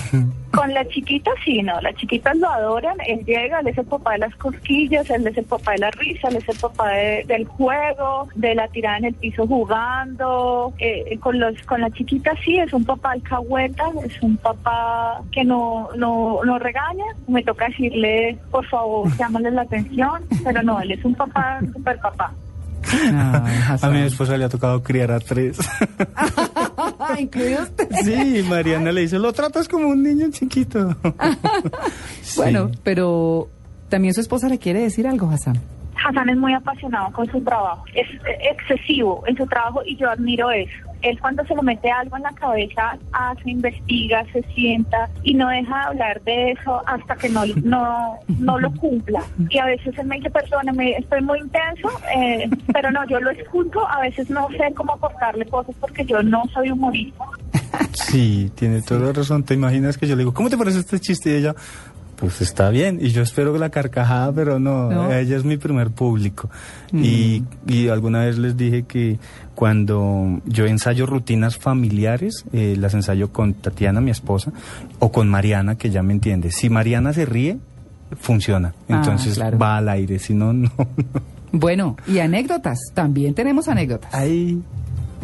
Con 0.52 0.72
la 0.74 0.86
chiquita 0.88 1.30
sí, 1.44 1.62
no, 1.62 1.80
las 1.80 1.94
chiquitas 1.94 2.36
lo 2.36 2.48
adoran, 2.50 2.96
él 3.06 3.24
llega, 3.24 3.60
él 3.60 3.68
es 3.68 3.78
el 3.78 3.84
papá 3.86 4.12
de 4.12 4.18
las 4.18 4.34
cosquillas, 4.36 5.08
él 5.10 5.26
es 5.26 5.36
el 5.38 5.44
papá 5.44 5.72
de 5.72 5.78
la 5.78 5.90
risa, 5.92 6.28
él 6.28 6.36
es 6.36 6.48
el 6.48 6.56
papá 6.58 6.88
de- 6.88 7.24
del 7.28 7.44
juego, 7.46 8.28
de 8.34 8.54
la 8.54 8.66
tirada 8.68 8.98
en 8.98 9.04
el 9.06 9.14
piso 9.14 9.46
jugando, 9.46 10.72
eh, 10.78 11.18
con 11.20 11.38
los 11.38 11.60
con 11.62 11.80
la 11.80 11.90
chiquita 11.90 12.32
sí, 12.44 12.58
es 12.58 12.72
un 12.72 12.84
papá 12.84 13.12
alcahueta, 13.12 13.84
es 14.04 14.20
un 14.22 14.36
papá 14.38 15.20
que 15.32 15.44
no, 15.44 15.88
no, 15.96 16.40
no 16.44 16.58
regaña, 16.58 17.04
me 17.28 17.42
toca 17.42 17.66
decirle, 17.68 18.36
por 18.50 18.66
favor, 18.66 19.08
llámale 19.18 19.50
la 19.50 19.62
atención, 19.62 20.22
pero 20.42 20.62
no, 20.62 20.80
él 20.80 20.92
es 20.92 21.04
un 21.04 21.14
papá, 21.14 21.60
super 21.72 21.98
papá. 22.00 22.32
A 23.12 23.90
mi 23.90 24.00
esposa 24.00 24.36
le 24.36 24.44
ha 24.44 24.48
tocado 24.48 24.82
criar 24.82 25.10
a 25.12 25.20
tres. 25.20 25.58
¿Incluido 27.18 27.62
usted? 27.62 27.88
sí, 28.04 28.44
Mariana 28.48 28.92
le 28.92 29.02
dice, 29.02 29.18
lo 29.18 29.32
tratas 29.32 29.68
como 29.68 29.88
un 29.88 30.02
niño 30.02 30.28
chiquito. 30.30 30.96
Bueno, 32.36 32.70
pero 32.84 33.48
también 33.88 34.14
su 34.14 34.20
esposa 34.20 34.48
le 34.48 34.58
quiere 34.58 34.82
decir 34.82 35.06
algo, 35.08 35.28
Hassan. 35.28 35.60
Hassan 36.04 36.30
es 36.30 36.36
muy 36.36 36.54
apasionado 36.54 37.12
con 37.12 37.30
su 37.30 37.40
trabajo, 37.42 37.84
es 37.94 38.08
eh, 38.26 38.38
excesivo 38.50 39.22
en 39.26 39.36
su 39.36 39.46
trabajo 39.46 39.82
y 39.84 39.96
yo 39.96 40.10
admiro 40.10 40.50
eso. 40.50 40.90
Él 41.02 41.18
cuando 41.18 41.44
se 41.46 41.54
le 41.54 41.62
mete 41.62 41.90
algo 41.90 42.16
en 42.16 42.24
la 42.24 42.32
cabeza, 42.32 42.98
hace, 43.12 43.50
investiga, 43.50 44.24
se 44.32 44.42
sienta 44.54 45.08
y 45.22 45.32
no 45.34 45.48
deja 45.48 45.78
de 45.78 45.86
hablar 45.86 46.22
de 46.22 46.52
eso 46.52 46.82
hasta 46.86 47.16
que 47.16 47.30
no, 47.30 47.42
no, 47.64 48.18
no 48.38 48.58
lo 48.58 48.70
cumpla. 48.74 49.22
Y 49.48 49.58
a 49.58 49.66
veces 49.66 49.96
él 49.96 50.06
me 50.06 50.16
dice, 50.16 50.30
perdóneme, 50.30 50.96
estoy 50.98 51.22
muy 51.22 51.38
intenso, 51.38 51.88
eh, 52.14 52.50
pero 52.72 52.90
no, 52.90 53.06
yo 53.06 53.18
lo 53.18 53.30
escucho, 53.30 53.88
a 53.88 54.02
veces 54.02 54.28
no 54.28 54.48
sé 54.50 54.74
cómo 54.74 54.92
aportarle 54.92 55.46
cosas 55.46 55.74
porque 55.80 56.04
yo 56.04 56.22
no 56.22 56.44
soy 56.52 56.70
humorista. 56.70 57.24
Sí, 57.92 58.50
tiene 58.54 58.82
toda 58.82 59.06
la 59.06 59.12
razón. 59.12 59.44
¿Te 59.44 59.54
imaginas 59.54 59.96
que 59.96 60.06
yo 60.06 60.16
le 60.16 60.20
digo, 60.20 60.34
¿cómo 60.34 60.50
te 60.50 60.56
parece 60.56 60.80
este 60.80 60.98
chiste? 60.98 61.30
Y 61.30 61.34
ella, 61.34 61.54
pues 62.20 62.40
está 62.42 62.68
bien. 62.70 62.98
Y 63.00 63.08
yo 63.10 63.22
espero 63.22 63.56
la 63.58 63.70
carcajada, 63.70 64.30
pero 64.32 64.58
no, 64.60 64.90
No. 64.90 65.12
ella 65.12 65.36
es 65.36 65.44
mi 65.44 65.56
primer 65.56 65.90
público. 65.90 66.50
Y, 66.92 67.42
y 67.66 67.88
alguna 67.88 68.20
vez 68.26 68.36
les 68.38 68.56
dije 68.56 68.82
que 68.84 69.18
cuando 69.54 70.40
yo 70.44 70.66
ensayo 70.66 71.06
rutinas 71.06 71.56
familiares, 71.56 72.44
eh, 72.52 72.76
las 72.78 72.94
ensayo 72.94 73.32
con 73.32 73.54
Tatiana, 73.54 74.00
mi 74.00 74.10
esposa, 74.10 74.52
o 74.98 75.10
con 75.10 75.28
Mariana, 75.28 75.76
que 75.76 75.90
ya 75.90 76.02
me 76.02 76.12
entiende. 76.12 76.50
Si 76.50 76.68
Mariana 76.70 77.12
se 77.12 77.24
ríe, 77.26 77.58
funciona. 78.18 78.74
Ah, 78.88 78.96
Entonces 78.96 79.34
claro. 79.34 79.58
va 79.58 79.76
al 79.78 79.88
aire, 79.88 80.18
si 80.18 80.34
no, 80.34 80.52
no. 80.52 80.70
Bueno, 81.52 81.96
y 82.06 82.18
anécdotas. 82.20 82.78
También 82.94 83.34
tenemos 83.34 83.66
anécdotas. 83.68 84.14
Ahí. 84.14 84.62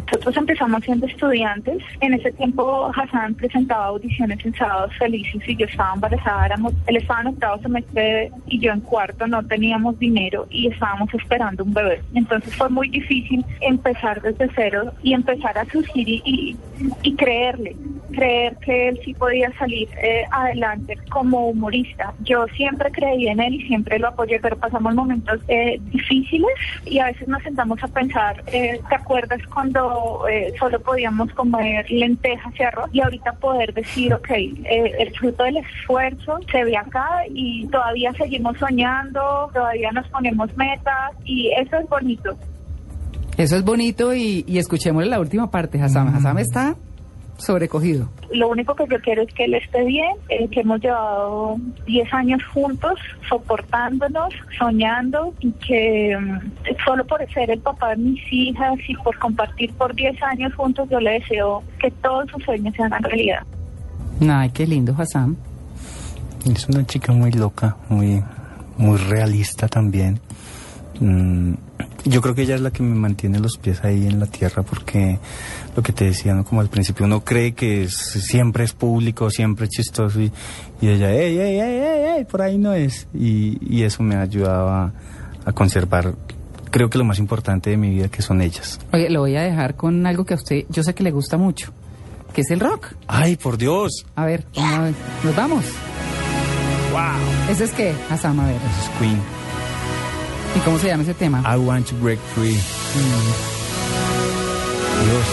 Nosotros 0.07 0.37
empezamos 0.37 0.85
siendo 0.85 1.07
estudiantes. 1.07 1.83
En 2.01 2.15
ese 2.15 2.31
tiempo 2.33 2.91
Hassan 2.95 3.35
presentaba 3.35 3.87
audiciones 3.87 4.45
en 4.45 4.55
Sábados 4.55 4.93
Felices 4.99 5.43
y 5.47 5.57
yo 5.57 5.67
estaba 5.67 5.95
embarazada. 5.95 6.47
Éramos, 6.47 6.75
él 6.87 6.97
estaba 6.97 7.23
en 7.23 7.27
octavo 7.29 7.63
semestre 7.63 8.31
y 8.47 8.61
yo 8.61 8.73
en 8.73 8.81
cuarto. 8.81 9.27
No 9.27 9.45
teníamos 9.45 9.99
dinero 9.99 10.47
y 10.51 10.69
estábamos 10.69 11.13
esperando 11.13 11.65
un 11.65 11.75
bebé. 11.75 12.03
Entonces 12.15 12.55
fue 12.55 12.69
muy 12.69 12.89
difícil 12.89 13.45
empezar 13.61 14.23
desde 14.23 14.49
cero 14.55 14.93
y 15.03 15.13
empezar 15.13 15.59
a 15.59 15.65
surgir 15.65 16.09
y, 16.09 16.23
y, 16.25 16.57
y 17.03 17.15
creerle 17.17 17.75
creer 18.13 18.57
que 18.57 18.89
él 18.89 19.01
sí 19.05 19.15
podía 19.15 19.53
salir 19.59 19.89
eh, 20.03 20.25
adelante 20.31 20.99
como 21.11 21.49
humorista. 21.49 22.15
Yo 22.21 22.47
siempre 22.57 22.91
creí 22.91 23.29
en 23.29 23.41
él 23.41 23.55
y 23.55 23.67
siempre 23.67 23.99
lo 23.99 24.09
apoyé, 24.09 24.41
pero 24.41 24.57
pasamos 24.57 24.95
momentos 24.95 25.41
eh, 25.49 25.79
difíciles 25.91 26.51
y 26.85 26.99
a 26.99 27.07
veces 27.07 27.29
nos 27.29 27.43
sentamos 27.43 27.83
a 27.83 27.89
pensar, 27.89 28.43
eh, 28.47 28.81
¿te 28.89 28.95
acuerdas 28.95 29.41
cuando 29.53 29.96
eh, 30.29 30.53
solo 30.59 30.81
podíamos 30.81 31.33
comer 31.33 31.91
lentejas 31.91 32.53
y 32.59 32.63
arroz? 32.63 32.89
Y 32.93 33.01
ahorita 33.01 33.33
poder 33.33 33.73
decir, 33.75 34.13
ok, 34.15 34.31
eh, 34.31 34.93
el 34.99 35.13
fruto 35.15 35.45
del 35.45 35.59
esfuerzo 35.59 36.39
se 36.51 36.65
ve 36.65 36.77
acá 36.77 37.09
y 37.29 37.67
todavía 37.69 38.13
seguimos 38.15 38.57
soñando, 38.59 39.51
todavía 39.53 39.91
nos 39.93 40.09
ponemos 40.09 40.57
metas 40.57 41.13
y 41.25 41.51
eso 41.53 41.77
es 41.77 41.89
bonito. 41.89 42.37
Eso 43.37 43.57
es 43.57 43.65
bonito 43.65 44.15
y, 44.15 44.45
y 44.47 44.59
escuchémosle 44.59 45.11
la 45.11 45.21
última 45.21 45.51
parte, 45.51 45.81
Hassan. 45.81 46.09
Hassan 46.09 46.39
está 46.39 46.77
sobrecogido. 47.37 48.09
Lo 48.33 48.49
único 48.49 48.75
que 48.75 48.87
yo 48.91 49.01
quiero 49.01 49.23
es 49.23 49.33
que 49.35 49.45
él 49.45 49.55
esté 49.55 49.85
bien, 49.85 50.17
eh, 50.29 50.49
que 50.49 50.61
hemos 50.61 50.81
llevado 50.81 51.57
10 51.87 52.13
años 52.15 52.43
juntos, 52.53 52.99
soportándonos, 53.29 54.35
soñando 54.59 55.35
y 55.41 55.53
que 55.53 56.17
mm, 56.19 56.85
solo 56.85 57.07
por 57.07 57.27
ser 57.33 57.51
el 57.51 57.61
papá 57.61 57.91
de 57.91 57.97
mis 57.97 58.33
hijas 58.33 58.79
y 58.89 58.95
por 58.97 59.19
compartir 59.19 59.73
por 59.75 59.95
10 59.95 60.23
años 60.23 60.55
juntos, 60.55 60.89
yo 60.91 61.01
le 61.01 61.13
deseo 61.13 61.63
que 61.79 61.91
todos 61.91 62.31
sus 62.31 62.43
sueños 62.45 62.75
sean 62.77 62.91
realidad. 63.03 63.43
Ay, 64.21 64.51
qué 64.51 64.67
lindo, 64.67 64.95
Hassan. 64.97 65.37
Es 66.51 66.69
una 66.69 66.87
chica 66.87 67.13
muy 67.13 67.33
loca, 67.33 67.77
muy, 67.89 68.23
muy 68.79 68.97
realista 68.97 69.69
también. 69.69 70.21
Mm, 71.01 71.55
yo 72.09 72.23
creo 72.23 72.35
que 72.35 72.43
ella 72.43 72.55
es 72.55 72.61
la 72.61 72.71
que 72.71 72.83
me 72.83 72.95
mantiene 72.95 73.39
los 73.41 73.59
pies 73.59 73.83
ahí 73.85 74.07
en 74.07 74.19
la 74.21 74.27
tierra 74.27 74.63
porque 74.63 75.19
lo 75.77 75.83
que 75.83 75.93
te 75.93 76.05
decía, 76.07 76.35
¿no? 76.35 76.45
como 76.45 76.61
al 76.61 76.69
principio 76.69 77.05
uno 77.07 77.25
cree 77.25 77.53
que 77.53 77.83
es- 77.85 77.95
siempre 77.97 78.65
es 78.65 78.73
público, 78.73 79.29
siempre 79.31 79.65
es 79.67 79.71
chistoso 79.71 80.21
y, 80.21 80.31
y 80.81 80.89
ella, 80.89 81.13
ey, 81.13 81.39
ey, 81.39 81.59
ey, 81.61 81.79
ey, 81.81 82.05
ey, 82.19 82.25
por 82.25 82.43
ahí 82.43 82.59
no 82.59 82.73
es. 82.73 83.09
Y, 83.13 83.59
y 83.61 83.83
eso 83.83 84.03
me 84.03 84.15
ha 84.17 84.23
ayudado 84.23 84.69
a, 84.69 84.93
a 85.45 85.53
conservar, 85.53 86.15
creo 86.71 86.89
que 86.91 86.99
lo 86.99 87.05
más 87.05 87.19
importante 87.19 87.71
de 87.71 87.77
mi 87.77 87.91
vida 87.91 88.09
que 88.09 88.23
son 88.23 88.41
ellas. 88.41 88.79
Oye, 88.93 89.11
lo 89.11 89.21
voy 89.21 89.35
a 89.37 89.43
dejar 89.43 89.75
con 89.77 90.07
algo 90.07 90.25
que 90.25 90.35
a 90.35 90.37
usted, 90.37 90.65
yo 90.69 90.83
sé 90.83 90.95
que 90.95 91.03
le 91.03 91.11
gusta 91.11 91.37
mucho, 91.37 91.73
que 92.33 92.43
es 92.43 92.51
el 92.51 92.61
rock. 92.61 92.95
¡Ay, 93.09 93.37
por 93.37 93.59
Dios! 93.59 94.07
A 94.15 94.25
ver, 94.27 94.47
una 94.57 94.81
vez, 94.81 94.95
nos 95.25 95.35
vamos. 95.35 95.65
¡Wow! 96.93 97.51
¿Ese 97.51 97.65
es 97.65 97.73
qué, 97.73 97.93
Hassan? 98.11 98.39
A 98.41 98.47
ver. 98.47 98.57
Eso 98.57 98.93
es 98.93 98.99
Queen. 98.99 99.19
¿Y 100.57 100.59
cómo 100.61 100.79
se 100.79 100.87
llama 100.89 101.03
ese 101.03 101.13
tema? 101.13 101.43
I 101.47 101.59
want 101.59 101.87
to 101.89 101.97
break 101.97 102.19
free. 102.35 102.57
Dios. 105.05 105.27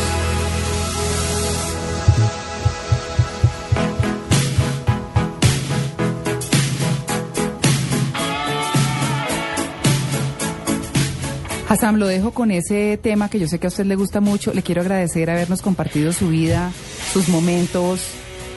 Hassan, 11.69 11.99
lo 11.99 12.07
dejo 12.07 12.31
con 12.31 12.51
ese 12.51 12.99
tema 13.01 13.29
que 13.29 13.39
yo 13.39 13.47
sé 13.47 13.59
que 13.59 13.67
a 13.67 13.69
usted 13.69 13.85
le 13.85 13.95
gusta 13.95 14.19
mucho. 14.19 14.53
Le 14.53 14.61
quiero 14.61 14.81
agradecer 14.81 15.29
habernos 15.29 15.61
compartido 15.61 16.11
su 16.11 16.27
vida, 16.27 16.71
sus 17.13 17.29
momentos, 17.29 18.01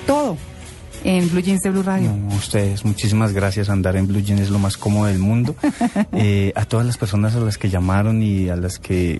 todo 0.06 0.36
en 1.06 1.30
Blue 1.30 1.40
Jeans 1.40 1.62
de 1.62 1.70
Blue 1.70 1.84
Radio. 1.84 2.10
No, 2.10 2.34
ustedes, 2.34 2.84
muchísimas 2.84 3.32
gracias. 3.32 3.70
Andar 3.70 3.96
en 3.96 4.08
Blue 4.08 4.20
Jeans 4.20 4.40
es 4.40 4.50
lo 4.50 4.58
más 4.58 4.76
cómodo 4.76 5.06
del 5.06 5.18
mundo. 5.18 5.54
Eh, 6.18 6.52
a 6.56 6.64
todas 6.64 6.86
las 6.86 6.96
personas 6.96 7.36
a 7.36 7.40
las 7.40 7.58
que 7.58 7.68
llamaron 7.68 8.22
y 8.22 8.48
a 8.48 8.56
las 8.56 8.78
que 8.78 9.18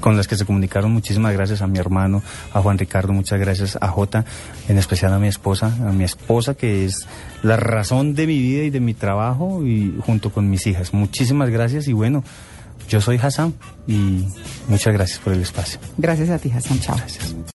con 0.00 0.16
las 0.16 0.26
que 0.26 0.36
se 0.36 0.44
comunicaron, 0.44 0.92
muchísimas 0.92 1.32
gracias 1.32 1.62
a 1.62 1.66
mi 1.66 1.78
hermano, 1.78 2.22
a 2.52 2.60
Juan 2.60 2.78
Ricardo, 2.78 3.12
muchas 3.12 3.38
gracias 3.38 3.78
a 3.80 3.88
Jota, 3.88 4.24
en 4.68 4.76
especial 4.76 5.12
a 5.12 5.18
mi 5.18 5.28
esposa, 5.28 5.66
a 5.86 5.92
mi 5.92 6.04
esposa 6.04 6.54
que 6.54 6.84
es 6.84 7.06
la 7.42 7.56
razón 7.56 8.14
de 8.14 8.26
mi 8.26 8.38
vida 8.38 8.64
y 8.64 8.70
de 8.70 8.80
mi 8.80 8.94
trabajo 8.94 9.64
y 9.64 9.94
junto 10.04 10.32
con 10.32 10.50
mis 10.50 10.66
hijas. 10.66 10.92
Muchísimas 10.92 11.50
gracias 11.50 11.86
y 11.86 11.92
bueno, 11.92 12.24
yo 12.88 13.00
soy 13.00 13.18
Hassan 13.18 13.54
y 13.86 14.26
muchas 14.68 14.92
gracias 14.94 15.18
por 15.20 15.32
el 15.32 15.42
espacio. 15.42 15.78
Gracias 15.96 16.30
a 16.30 16.38
ti, 16.38 16.50
Hassan. 16.50 16.80
Chao. 16.80 16.96
Gracias. 16.96 17.36